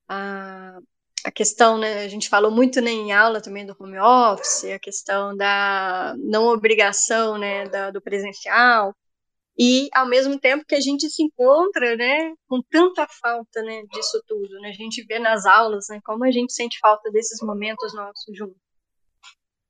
a, 0.09 0.79
a 1.25 1.31
questão, 1.31 1.79
né, 1.79 2.05
a 2.05 2.09
gente 2.09 2.29
falou 2.29 2.51
muito 2.51 2.81
né, 2.81 2.91
em 2.91 3.13
aula 3.13 3.41
também 3.41 3.67
do 3.67 3.77
home 3.79 3.99
office, 3.99 4.65
a 4.65 4.79
questão 4.79 5.37
da 5.37 6.15
não 6.19 6.47
obrigação, 6.47 7.39
né, 7.39 7.69
da, 7.69 7.91
do 7.91 8.01
presencial, 8.01 8.95
e 9.59 9.89
ao 9.93 10.09
mesmo 10.09 10.39
tempo 10.39 10.65
que 10.65 10.75
a 10.75 10.81
gente 10.81 11.11
se 11.11 11.23
encontra, 11.23 11.97
né, 11.97 12.33
com 12.47 12.63
tanta 12.63 13.07
falta, 13.09 13.61
né, 13.63 13.83
disso 13.91 14.23
tudo, 14.27 14.61
né, 14.61 14.69
a 14.69 14.73
gente 14.73 15.05
vê 15.05 15.19
nas 15.19 15.45
aulas, 15.47 15.87
né, 15.91 16.01
como 16.05 16.25
a 16.25 16.31
gente 16.31 16.53
sente 16.53 16.79
falta 16.79 17.11
desses 17.11 17.41
momentos 17.43 17.93
nossos 17.93 18.37
juntos. 18.37 18.61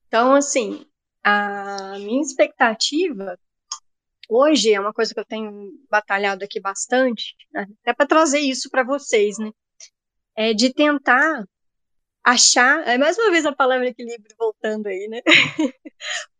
Então, 0.06 0.34
assim, 0.34 0.86
a 1.24 1.98
minha 1.98 2.20
expectativa 2.20 3.38
hoje 4.28 4.74
é 4.74 4.80
uma 4.80 4.92
coisa 4.92 5.14
que 5.14 5.20
eu 5.20 5.24
tenho 5.24 5.72
batalhado 5.90 6.44
aqui 6.44 6.60
bastante, 6.60 7.34
né, 7.52 7.66
até 7.82 7.94
para 7.94 8.06
trazer 8.06 8.40
isso 8.40 8.68
para 8.70 8.84
vocês, 8.84 9.38
né? 9.38 9.50
É 10.36 10.52
de 10.54 10.72
tentar 10.72 11.44
achar, 12.28 12.86
é 12.86 12.98
mais 12.98 13.16
uma 13.16 13.30
vez 13.30 13.46
a 13.46 13.54
palavra 13.54 13.88
equilíbrio 13.88 14.36
voltando 14.38 14.86
aí, 14.86 15.08
né? 15.08 15.22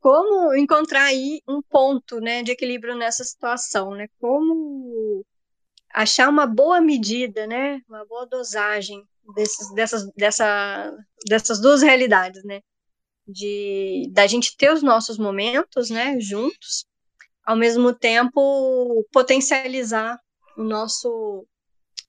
Como 0.00 0.54
encontrar 0.54 1.04
aí 1.04 1.40
um 1.48 1.62
ponto, 1.62 2.20
né, 2.20 2.42
de 2.42 2.52
equilíbrio 2.52 2.94
nessa 2.94 3.24
situação, 3.24 3.92
né? 3.92 4.06
Como 4.20 5.24
achar 5.90 6.28
uma 6.28 6.46
boa 6.46 6.78
medida, 6.78 7.46
né, 7.46 7.80
uma 7.88 8.04
boa 8.04 8.26
dosagem 8.26 9.02
desses, 9.34 9.72
dessas, 9.74 10.12
dessa, 10.14 10.92
dessas 11.26 11.58
duas 11.58 11.80
realidades, 11.80 12.44
né? 12.44 12.60
De 13.26 14.10
da 14.12 14.26
gente 14.26 14.56
ter 14.58 14.70
os 14.70 14.82
nossos 14.82 15.18
momentos, 15.18 15.88
né, 15.88 16.20
juntos, 16.20 16.86
ao 17.42 17.56
mesmo 17.56 17.94
tempo 17.94 19.06
potencializar 19.10 20.20
o 20.54 20.62
nosso 20.62 21.46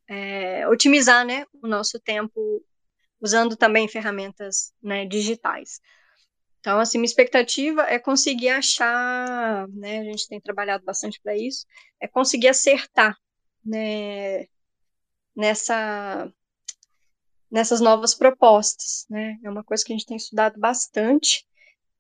é, 0.10 0.68
otimizar 0.68 1.26
né, 1.26 1.46
o 1.62 1.68
nosso 1.68 2.00
tempo 2.00 2.62
usando 3.22 3.56
também 3.56 3.88
ferramentas 3.88 4.74
né, 4.82 5.06
digitais. 5.06 5.82
Então, 6.60 6.80
assim, 6.80 6.98
minha 6.98 7.06
expectativa 7.06 7.84
é 7.84 7.98
conseguir 7.98 8.50
achar, 8.50 9.68
né, 9.70 10.00
a 10.00 10.04
gente 10.04 10.28
tem 10.28 10.42
trabalhado 10.42 10.84
bastante 10.84 11.20
para 11.22 11.36
isso, 11.36 11.66
é 12.02 12.08
conseguir 12.08 12.50
acertar 12.50 13.18
né, 13.64 14.46
nessa, 15.36 16.32
nessas 17.50 17.80
novas 17.80 18.14
propostas, 18.14 19.06
né, 19.10 19.38
é 19.44 19.50
uma 19.50 19.64
coisa 19.64 19.84
que 19.86 19.94
a 19.94 19.98
gente 19.98 20.06
tem 20.06 20.18
estudado 20.18 20.60
bastante 20.60 21.46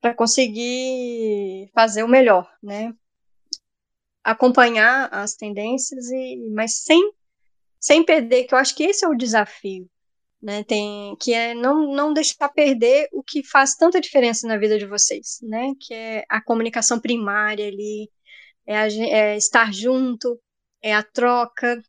para 0.01 0.13
conseguir 0.13 1.69
fazer 1.73 2.03
o 2.03 2.07
melhor, 2.07 2.49
né, 2.61 2.93
acompanhar 4.21 5.07
as 5.13 5.35
tendências, 5.35 6.09
e, 6.11 6.49
mas 6.53 6.83
sem, 6.83 7.13
sem 7.79 8.03
perder, 8.03 8.43
que 8.43 8.53
eu 8.53 8.59
acho 8.59 8.75
que 8.75 8.83
esse 8.83 9.05
é 9.05 9.07
o 9.07 9.15
desafio, 9.15 9.89
né? 10.41 10.63
Tem, 10.63 11.15
que 11.19 11.33
é 11.33 11.53
não, 11.53 11.93
não 11.93 12.13
deixar 12.13 12.49
perder 12.49 13.09
o 13.13 13.23
que 13.23 13.43
faz 13.43 13.75
tanta 13.75 14.01
diferença 14.01 14.47
na 14.47 14.57
vida 14.57 14.77
de 14.77 14.85
vocês, 14.85 15.39
né? 15.43 15.73
Que 15.79 15.93
é 15.93 16.25
a 16.29 16.41
comunicação 16.41 16.99
primária 16.99 17.67
ali, 17.67 18.09
é, 18.65 18.77
a, 18.77 18.87
é 18.87 19.37
estar 19.37 19.73
junto, 19.73 20.39
é 20.81 20.93
a 20.93 21.03
troca, 21.03 21.81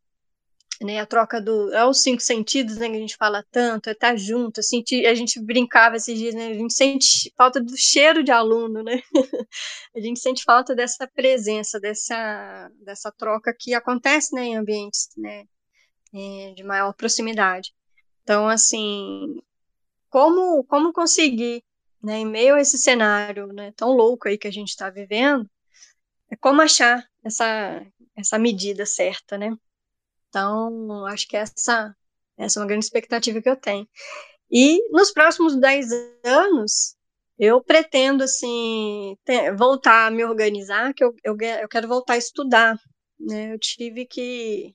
né, 0.81 0.99
a 0.99 1.07
troca 1.07 1.41
do, 1.41 1.73
é 1.75 1.85
os 1.85 2.03
cinco 2.03 2.23
sentidos, 2.23 2.79
né, 2.79 2.89
que 2.89 2.97
a 2.97 3.01
gente 3.01 3.17
fala 3.17 3.45
tanto, 3.51 3.89
é 3.89 3.93
estar 3.93 4.17
junto, 4.17 4.63
sentir, 4.63 5.07
a 5.07 5.15
gente 5.15 5.39
brincava 5.41 5.97
esses 5.97 6.19
dias, 6.19 6.35
né, 6.35 6.49
a 6.49 6.55
gente 6.55 6.73
sente 6.73 7.33
falta 7.37 7.61
do 7.61 7.77
cheiro 7.77 8.25
de 8.25 8.33
aluno, 8.33 8.83
né, 8.83 9.03
a 9.95 10.01
gente 10.01 10.21
sente 10.21 10.43
falta 10.43 10.75
dessa 10.75 11.07
presença, 11.07 11.79
dessa, 11.79 12.71
dessa 12.83 13.13
troca 13.13 13.55
que 13.59 13.75
acontece, 13.75 14.35
né, 14.35 14.45
em 14.45 14.57
ambientes, 14.57 15.11
né, 15.17 15.45
é, 16.15 16.53
de 16.55 16.65
maior 16.65 16.95
proximidade. 16.95 17.73
Então, 18.31 18.49
assim, 18.49 19.43
como, 20.09 20.63
como 20.63 20.93
conseguir, 20.93 21.65
né, 22.01 22.19
em 22.19 22.25
meio 22.25 22.55
a 22.55 22.61
esse 22.61 22.79
cenário, 22.79 23.49
né, 23.49 23.73
tão 23.73 23.91
louco 23.91 24.29
aí 24.29 24.39
que 24.39 24.47
a 24.47 24.53
gente 24.53 24.69
está 24.69 24.89
vivendo, 24.89 25.51
é 26.31 26.37
como 26.37 26.63
achar 26.63 27.05
essa, 27.25 27.85
essa 28.17 28.39
medida 28.39 28.87
certa, 28.87 29.37
né, 29.37 29.51
então, 30.29 31.05
acho 31.07 31.27
que 31.27 31.37
essa, 31.37 31.93
essa 32.39 32.61
é 32.61 32.63
uma 32.63 32.69
grande 32.69 32.85
expectativa 32.85 33.43
que 33.43 33.51
eu 33.51 33.57
tenho. 33.57 33.89
E 34.49 34.81
nos 34.93 35.11
próximos 35.11 35.59
10 35.59 35.89
anos, 36.25 36.95
eu 37.37 37.61
pretendo, 37.61 38.23
assim, 38.23 39.17
ter, 39.25 39.57
voltar 39.57 40.07
a 40.07 40.11
me 40.13 40.25
organizar, 40.25 40.95
que 40.95 41.03
eu, 41.03 41.13
eu, 41.25 41.37
eu 41.37 41.69
quero 41.69 41.89
voltar 41.89 42.13
a 42.13 42.19
estudar, 42.19 42.79
né? 43.19 43.53
Eu 43.53 43.59
tive 43.59 44.07
que, 44.07 44.73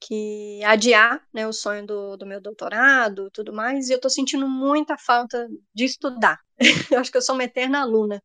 que 0.00 0.62
adiar, 0.64 1.22
né, 1.32 1.46
o 1.46 1.52
sonho 1.52 1.86
do, 1.86 2.16
do 2.16 2.26
meu 2.26 2.40
doutorado 2.40 3.30
tudo 3.30 3.52
mais, 3.52 3.88
e 3.88 3.92
eu 3.92 3.96
estou 3.96 4.10
sentindo 4.10 4.48
muita 4.48 4.96
falta 4.96 5.48
de 5.74 5.84
estudar. 5.84 6.38
eu 6.90 6.98
acho 6.98 7.10
que 7.10 7.18
eu 7.18 7.22
sou 7.22 7.34
uma 7.34 7.44
eterna 7.44 7.80
aluna. 7.82 8.22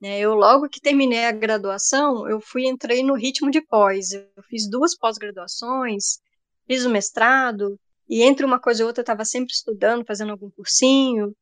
Né? 0.00 0.20
Eu, 0.20 0.34
logo 0.34 0.68
que 0.68 0.80
terminei 0.80 1.26
a 1.26 1.32
graduação, 1.32 2.28
eu 2.28 2.40
fui, 2.40 2.66
entrei 2.66 3.02
no 3.02 3.14
ritmo 3.14 3.50
de 3.50 3.60
pós. 3.60 4.12
Eu 4.12 4.42
fiz 4.48 4.68
duas 4.68 4.96
pós-graduações, 4.96 6.20
fiz 6.66 6.84
o 6.84 6.90
mestrado, 6.90 7.78
e 8.08 8.22
entre 8.22 8.44
uma 8.46 8.60
coisa 8.60 8.82
e 8.82 8.86
outra 8.86 9.00
eu 9.00 9.04
estava 9.04 9.24
sempre 9.24 9.52
estudando, 9.52 10.04
fazendo 10.06 10.32
algum 10.32 10.50
cursinho, 10.50 11.34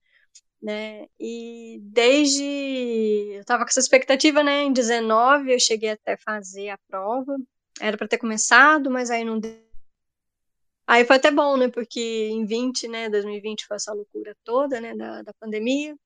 né? 0.62 1.06
E 1.20 1.78
desde 1.82 2.42
eu 3.34 3.40
estava 3.40 3.64
com 3.64 3.70
essa 3.70 3.80
expectativa, 3.80 4.42
né? 4.42 4.64
Em 4.64 4.72
19 4.72 5.52
eu 5.52 5.60
cheguei 5.60 5.90
até 5.90 6.16
fazer 6.16 6.70
a 6.70 6.78
prova. 6.88 7.36
Era 7.80 7.96
para 7.96 8.08
ter 8.08 8.18
começado, 8.18 8.90
mas 8.90 9.10
aí 9.10 9.24
não 9.24 9.38
deu. 9.38 9.64
Aí 10.86 11.04
foi 11.04 11.16
até 11.16 11.30
bom, 11.30 11.56
né? 11.56 11.68
Porque 11.68 12.28
em 12.30 12.46
20, 12.46 12.88
né, 12.88 13.08
2020 13.10 13.66
foi 13.66 13.76
essa 13.76 13.92
loucura 13.92 14.36
toda, 14.44 14.80
né, 14.80 14.94
da, 14.94 15.22
da 15.22 15.32
pandemia 15.34 15.96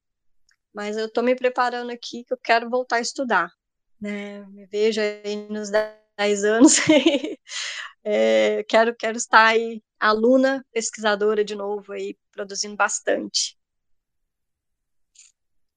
mas 0.73 0.97
eu 0.97 1.07
estou 1.07 1.23
me 1.23 1.35
preparando 1.35 1.91
aqui 1.91 2.25
que 2.25 2.33
eu 2.33 2.39
quero 2.39 2.71
voltar 2.71 2.97
a 2.97 3.01
estudar, 3.01 3.51
né? 4.01 4.45
Me 4.47 4.67
vejo 4.67 5.01
aí 5.01 5.37
nos 5.49 5.71
10 5.71 6.45
anos, 6.45 6.77
é, 8.05 8.63
quero, 8.65 8.95
quero 8.95 9.17
estar 9.17 9.47
aí 9.47 9.83
aluna, 9.99 10.65
pesquisadora 10.73 11.45
de 11.45 11.55
novo 11.55 11.93
aí, 11.93 12.17
produzindo 12.33 12.77
bastante. 12.77 13.59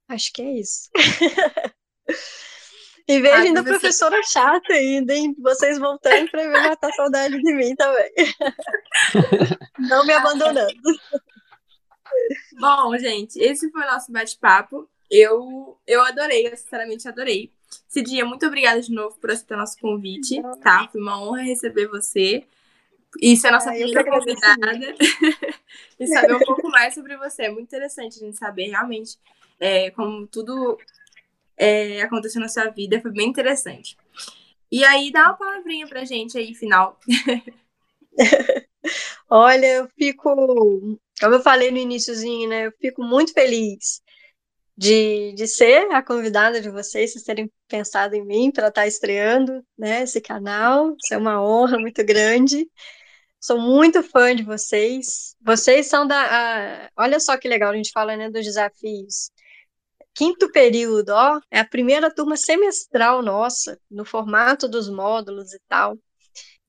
Acho 0.07 0.31
que 0.31 0.41
é 0.41 0.51
isso. 0.59 0.89
E 3.07 3.19
vejo 3.19 3.33
ah, 3.33 3.39
ainda 3.39 3.59
a 3.59 3.63
professora 3.63 4.17
você... 4.23 4.31
chata 4.31 4.73
ainda, 4.73 5.13
hein? 5.13 5.35
Vocês 5.39 5.77
voltando 5.77 6.29
para 6.31 6.43
ver 6.43 6.69
matar 6.69 6.91
saudade 6.93 7.37
de 7.37 7.53
mim 7.53 7.75
também. 7.75 8.11
Não 9.77 10.05
me 10.05 10.13
abandonando. 10.13 10.73
Bom, 12.59 12.97
gente, 12.97 13.39
esse 13.39 13.69
foi 13.71 13.81
o 13.81 13.91
nosso 13.91 14.11
bate-papo. 14.11 14.89
Eu, 15.11 15.77
eu 15.85 16.01
adorei, 16.01 16.47
eu 16.47 16.55
sinceramente 16.55 17.07
adorei. 17.07 17.51
Cidinha, 17.87 18.25
muito 18.25 18.45
obrigada 18.45 18.81
de 18.81 18.91
novo 18.91 19.17
por 19.19 19.31
aceitar 19.31 19.57
nosso 19.57 19.77
convite, 19.79 20.41
tá? 20.61 20.87
Foi 20.91 21.01
uma 21.01 21.21
honra 21.21 21.41
receber 21.41 21.87
você 21.87 22.45
e 23.21 23.35
ser 23.35 23.51
nossa 23.51 23.71
primeira 23.71 24.03
convidada. 24.03 24.95
e 25.99 26.07
saber 26.07 26.35
um 26.35 26.39
pouco 26.39 26.69
mais 26.69 26.93
sobre 26.93 27.17
você. 27.17 27.43
É 27.43 27.51
muito 27.51 27.65
interessante 27.65 28.17
a 28.17 28.25
gente 28.25 28.37
saber 28.37 28.69
realmente 28.69 29.17
é, 29.59 29.91
como 29.91 30.25
tudo 30.27 30.77
é, 31.57 32.01
aconteceu 32.01 32.41
na 32.41 32.47
sua 32.47 32.69
vida. 32.69 33.01
Foi 33.01 33.11
bem 33.11 33.29
interessante. 33.29 33.97
E 34.71 34.83
aí, 34.83 35.11
dá 35.11 35.25
uma 35.25 35.37
palavrinha 35.37 35.87
pra 35.87 36.05
gente 36.05 36.37
aí, 36.37 36.55
final. 36.55 36.99
Olha, 39.29 39.65
eu 39.65 39.89
fico 39.97 40.99
como 41.19 41.35
eu 41.35 41.41
falei 41.41 41.71
no 41.71 41.77
iníciozinho, 41.77 42.49
né? 42.49 42.67
Eu 42.67 42.73
fico 42.79 43.03
muito 43.03 43.33
feliz 43.33 44.01
de, 44.77 45.33
de 45.33 45.47
ser 45.47 45.91
a 45.91 46.03
convidada 46.03 46.59
de 46.59 46.69
vocês, 46.69 47.11
vocês 47.13 47.23
terem 47.23 47.51
pensado 47.67 48.15
em 48.15 48.25
mim 48.25 48.51
para 48.51 48.67
estar 48.67 48.81
tá 48.81 48.87
estreando 48.87 49.63
né, 49.77 50.03
esse 50.03 50.19
canal. 50.21 50.95
Isso 51.01 51.13
é 51.13 51.17
uma 51.17 51.41
honra 51.43 51.77
muito 51.79 52.03
grande. 52.03 52.67
Sou 53.39 53.59
muito 53.59 54.01
fã 54.03 54.35
de 54.35 54.43
vocês. 54.43 55.35
Vocês 55.41 55.87
são 55.87 56.07
da. 56.07 56.87
A, 56.87 56.89
olha 56.97 57.19
só 57.19 57.37
que 57.37 57.47
legal, 57.47 57.71
a 57.71 57.75
gente 57.75 57.91
fala 57.91 58.15
né, 58.17 58.29
dos 58.29 58.45
desafios. 58.45 59.31
Quinto 60.15 60.51
período, 60.51 61.09
ó, 61.09 61.39
é 61.49 61.59
a 61.59 61.67
primeira 61.67 62.13
turma 62.13 62.37
semestral 62.37 63.21
nossa, 63.21 63.79
no 63.89 64.05
formato 64.05 64.67
dos 64.67 64.89
módulos 64.89 65.53
e 65.53 65.59
tal. 65.67 65.97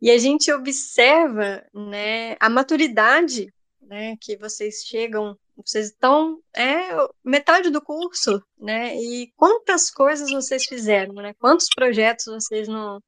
E 0.00 0.10
a 0.10 0.18
gente 0.18 0.52
observa 0.52 1.64
né, 1.72 2.36
a 2.40 2.48
maturidade 2.50 3.52
né, 3.80 4.16
que 4.20 4.36
vocês 4.36 4.82
chegam 4.84 5.38
Vocês 5.56 5.86
estão 5.86 6.40
é 6.56 6.88
metade 7.24 7.70
do 7.70 7.80
curso, 7.80 8.42
né? 8.58 8.96
E 8.96 9.32
quantas 9.36 9.90
coisas 9.90 10.30
vocês 10.30 10.64
fizeram, 10.64 11.14
né? 11.14 11.34
Quantos 11.34 11.68
projetos 11.74 12.26
vocês 12.26 12.66
não 12.68 13.00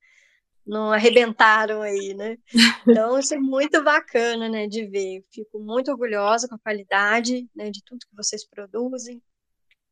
não 0.67 0.93
arrebentaram 0.93 1.83
aí, 1.83 2.15
né? 2.15 2.37
Então 2.89 3.19
isso 3.19 3.35
é 3.35 3.39
muito 3.39 3.83
bacana, 3.83 4.49
né, 4.49 4.67
de 4.67 4.87
ver. 4.87 5.25
Fico 5.31 5.59
muito 5.61 5.91
orgulhosa 5.91 6.49
com 6.49 6.57
a 6.57 6.59
qualidade, 6.59 7.49
né, 7.55 7.71
de 7.71 7.83
tudo 7.85 8.07
que 8.07 8.17
vocês 8.17 8.45
produzem. 8.49 9.23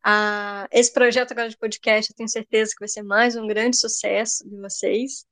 Ah, 0.07 0.69
esse 0.71 0.93
projeto 0.93 1.33
agora 1.33 1.49
de 1.49 1.57
podcast, 1.57 2.11
eu 2.11 2.17
tenho 2.17 2.29
certeza 2.29 2.73
que 2.73 2.81
vai 2.81 2.89
ser 2.89 3.03
mais 3.03 3.37
um 3.37 3.47
grande 3.47 3.79
sucesso 3.79 4.47
de 4.47 4.55
vocês. 4.61 5.25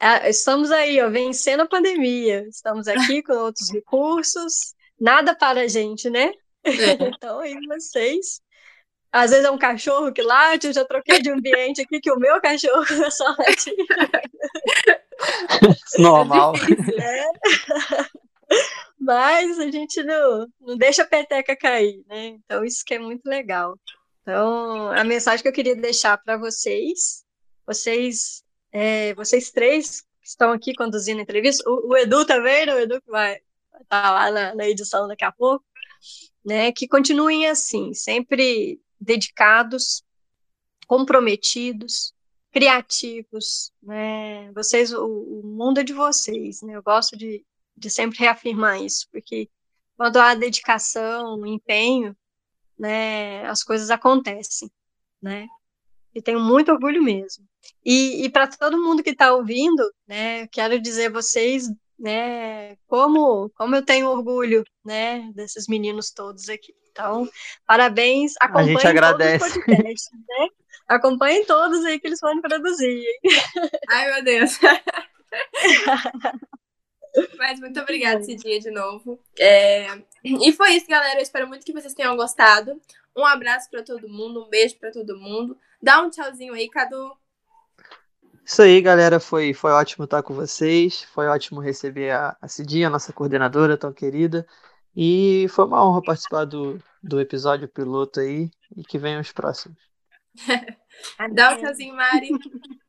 Ah, 0.00 0.26
estamos 0.30 0.70
aí, 0.70 0.98
ó, 1.02 1.10
vencendo 1.10 1.60
a 1.60 1.68
pandemia. 1.68 2.46
Estamos 2.48 2.88
aqui 2.88 3.22
com 3.22 3.34
outros 3.34 3.70
recursos. 3.70 4.74
Nada 4.98 5.36
para 5.36 5.60
a 5.60 5.68
gente, 5.68 6.08
né? 6.08 6.32
É. 6.64 6.72
então, 7.04 7.40
aí 7.40 7.54
vocês. 7.68 8.40
Às 9.12 9.30
vezes 9.30 9.44
é 9.44 9.50
um 9.50 9.58
cachorro 9.58 10.10
que 10.10 10.22
late, 10.22 10.68
eu 10.68 10.72
já 10.72 10.84
troquei 10.84 11.20
de 11.20 11.30
ambiente 11.30 11.82
aqui, 11.82 12.00
que 12.00 12.10
o 12.10 12.18
meu 12.18 12.40
cachorro 12.40 12.84
só 13.12 13.28
late. 13.38 13.76
Normal. 15.98 16.54
É 16.98 17.26
Mas 19.06 19.56
a 19.60 19.70
gente 19.70 20.02
não, 20.02 20.48
não 20.60 20.76
deixa 20.76 21.04
a 21.04 21.06
peteca 21.06 21.56
cair, 21.56 22.02
né? 22.08 22.26
Então, 22.26 22.64
isso 22.64 22.84
que 22.84 22.94
é 22.94 22.98
muito 22.98 23.24
legal. 23.26 23.78
Então, 24.20 24.90
a 24.90 25.04
mensagem 25.04 25.40
que 25.44 25.48
eu 25.48 25.52
queria 25.52 25.76
deixar 25.76 26.18
para 26.18 26.36
vocês, 26.36 27.24
vocês 27.64 28.42
é, 28.72 29.14
vocês 29.14 29.52
três 29.52 30.00
que 30.20 30.26
estão 30.26 30.50
aqui 30.50 30.74
conduzindo 30.74 31.20
a 31.20 31.22
entrevista, 31.22 31.62
o, 31.70 31.92
o 31.92 31.96
Edu 31.96 32.26
também, 32.26 32.66
né? 32.66 32.74
o 32.74 32.80
Edu 32.80 33.00
que 33.00 33.08
vai 33.08 33.36
estar 33.80 34.02
tá 34.02 34.10
lá 34.10 34.30
na, 34.32 34.54
na 34.56 34.68
edição 34.68 35.06
daqui 35.06 35.24
a 35.24 35.30
pouco, 35.30 35.64
né? 36.44 36.72
Que 36.72 36.88
continuem 36.88 37.46
assim, 37.46 37.94
sempre 37.94 38.80
dedicados, 39.00 40.02
comprometidos, 40.88 42.12
criativos, 42.50 43.70
né? 43.80 44.50
Vocês, 44.50 44.92
o, 44.92 45.06
o, 45.06 45.42
mundo 45.44 45.78
é 45.78 45.84
de 45.84 45.92
vocês, 45.92 46.60
né? 46.62 46.74
Eu 46.74 46.82
gosto 46.82 47.16
de, 47.16 47.44
de 47.76 47.90
sempre 47.90 48.18
reafirmar 48.18 48.82
isso, 48.82 49.06
porque 49.12 49.48
quando 49.96 50.18
há 50.18 50.34
dedicação, 50.34 51.44
empenho, 51.46 52.16
né? 52.78 53.46
As 53.46 53.62
coisas 53.62 53.90
acontecem, 53.90 54.70
né? 55.20 55.46
E 56.14 56.22
tenho 56.22 56.40
muito 56.40 56.72
orgulho 56.72 57.02
mesmo. 57.02 57.44
E, 57.84 58.24
e 58.24 58.30
para 58.30 58.46
todo 58.46 58.82
mundo 58.82 59.02
que 59.02 59.10
está 59.10 59.32
ouvindo, 59.32 59.82
né, 60.06 60.46
quero 60.48 60.80
dizer 60.80 61.06
a 61.06 61.10
vocês, 61.10 61.68
né, 61.98 62.76
como, 62.86 63.50
como 63.50 63.74
eu 63.74 63.84
tenho 63.84 64.08
orgulho, 64.08 64.64
né, 64.84 65.30
desses 65.34 65.66
meninos 65.66 66.10
todos 66.10 66.48
aqui. 66.48 66.74
Então, 66.90 67.28
parabéns, 67.66 68.32
acompanhem 68.40 68.76
a 68.76 68.78
gente 68.78 68.86
agradece. 68.86 69.38
todos 69.38 69.56
os 69.56 69.64
podcasts, 69.64 70.10
né? 70.12 70.48
Acompanhem 70.88 71.44
todos 71.44 71.84
aí 71.84 72.00
que 72.00 72.06
eles 72.06 72.20
vão 72.20 72.40
produzir. 72.40 73.04
Ai, 73.90 74.12
meu 74.12 74.24
Deus. 74.24 74.58
Mas 77.36 77.60
muito 77.60 77.80
obrigada, 77.80 78.22
Cidinha, 78.22 78.58
de 78.60 78.70
novo. 78.70 79.18
É... 79.38 79.86
E 80.24 80.52
foi 80.52 80.72
isso, 80.72 80.86
galera. 80.88 81.18
Eu 81.18 81.22
espero 81.22 81.46
muito 81.46 81.64
que 81.64 81.72
vocês 81.72 81.94
tenham 81.94 82.16
gostado. 82.16 82.80
Um 83.16 83.24
abraço 83.24 83.70
para 83.70 83.82
todo 83.82 84.08
mundo, 84.08 84.44
um 84.44 84.48
beijo 84.48 84.76
para 84.78 84.90
todo 84.90 85.18
mundo. 85.18 85.56
Dá 85.80 86.02
um 86.02 86.10
tchauzinho 86.10 86.52
aí, 86.52 86.68
Cadu. 86.68 87.16
Isso 88.44 88.62
aí, 88.62 88.80
galera. 88.80 89.18
Foi, 89.18 89.52
foi 89.54 89.72
ótimo 89.72 90.04
estar 90.04 90.22
com 90.22 90.34
vocês. 90.34 91.02
Foi 91.02 91.26
ótimo 91.26 91.60
receber 91.60 92.10
a, 92.10 92.36
a 92.40 92.48
Cidinha, 92.48 92.90
nossa 92.90 93.12
coordenadora 93.12 93.76
tão 93.76 93.92
querida. 93.92 94.46
E 94.94 95.46
foi 95.50 95.64
uma 95.64 95.86
honra 95.86 96.02
participar 96.02 96.44
do, 96.44 96.78
do 97.02 97.20
episódio 97.20 97.68
piloto 97.68 98.20
aí. 98.20 98.50
E 98.76 98.82
que 98.82 98.98
venham 98.98 99.20
os 99.20 99.32
próximos. 99.32 99.78
Dá 101.34 101.54
um 101.54 101.58
tchauzinho, 101.58 101.94
Mari. 101.94 102.30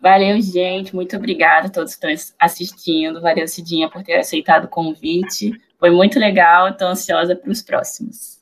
Valeu, 0.00 0.40
gente. 0.40 0.94
Muito 0.94 1.16
obrigada 1.16 1.68
a 1.68 1.70
todos 1.70 1.94
que 1.94 2.06
estão 2.06 2.34
assistindo. 2.38 3.20
Valeu, 3.20 3.46
Cidinha, 3.48 3.88
por 3.88 4.02
ter 4.02 4.18
aceitado 4.18 4.64
o 4.64 4.68
convite. 4.68 5.52
Foi 5.78 5.90
muito 5.90 6.18
legal. 6.18 6.68
Estou 6.68 6.88
ansiosa 6.88 7.36
para 7.36 7.50
os 7.50 7.62
próximos. 7.62 8.38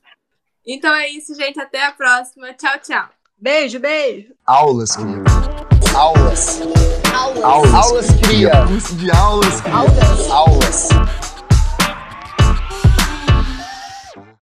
Então 0.66 0.94
é 0.94 1.08
isso, 1.08 1.34
gente. 1.34 1.60
Até 1.60 1.84
a 1.84 1.92
próxima. 1.92 2.52
Tchau, 2.54 2.78
tchau. 2.80 3.08
Beijo, 3.38 3.80
beijo. 3.80 4.32
Aulas, 4.46 4.94
cria. 4.94 5.24
Aulas. 5.96 6.60
Aulas. 7.12 7.74
Aulas, 7.74 8.06
cria. 8.22 8.50
Curso 8.66 8.94
de 8.96 9.10
aulas, 9.10 9.60
cria. 9.60 9.74
Aulas. 9.74 10.30
Aulas. 10.30 10.88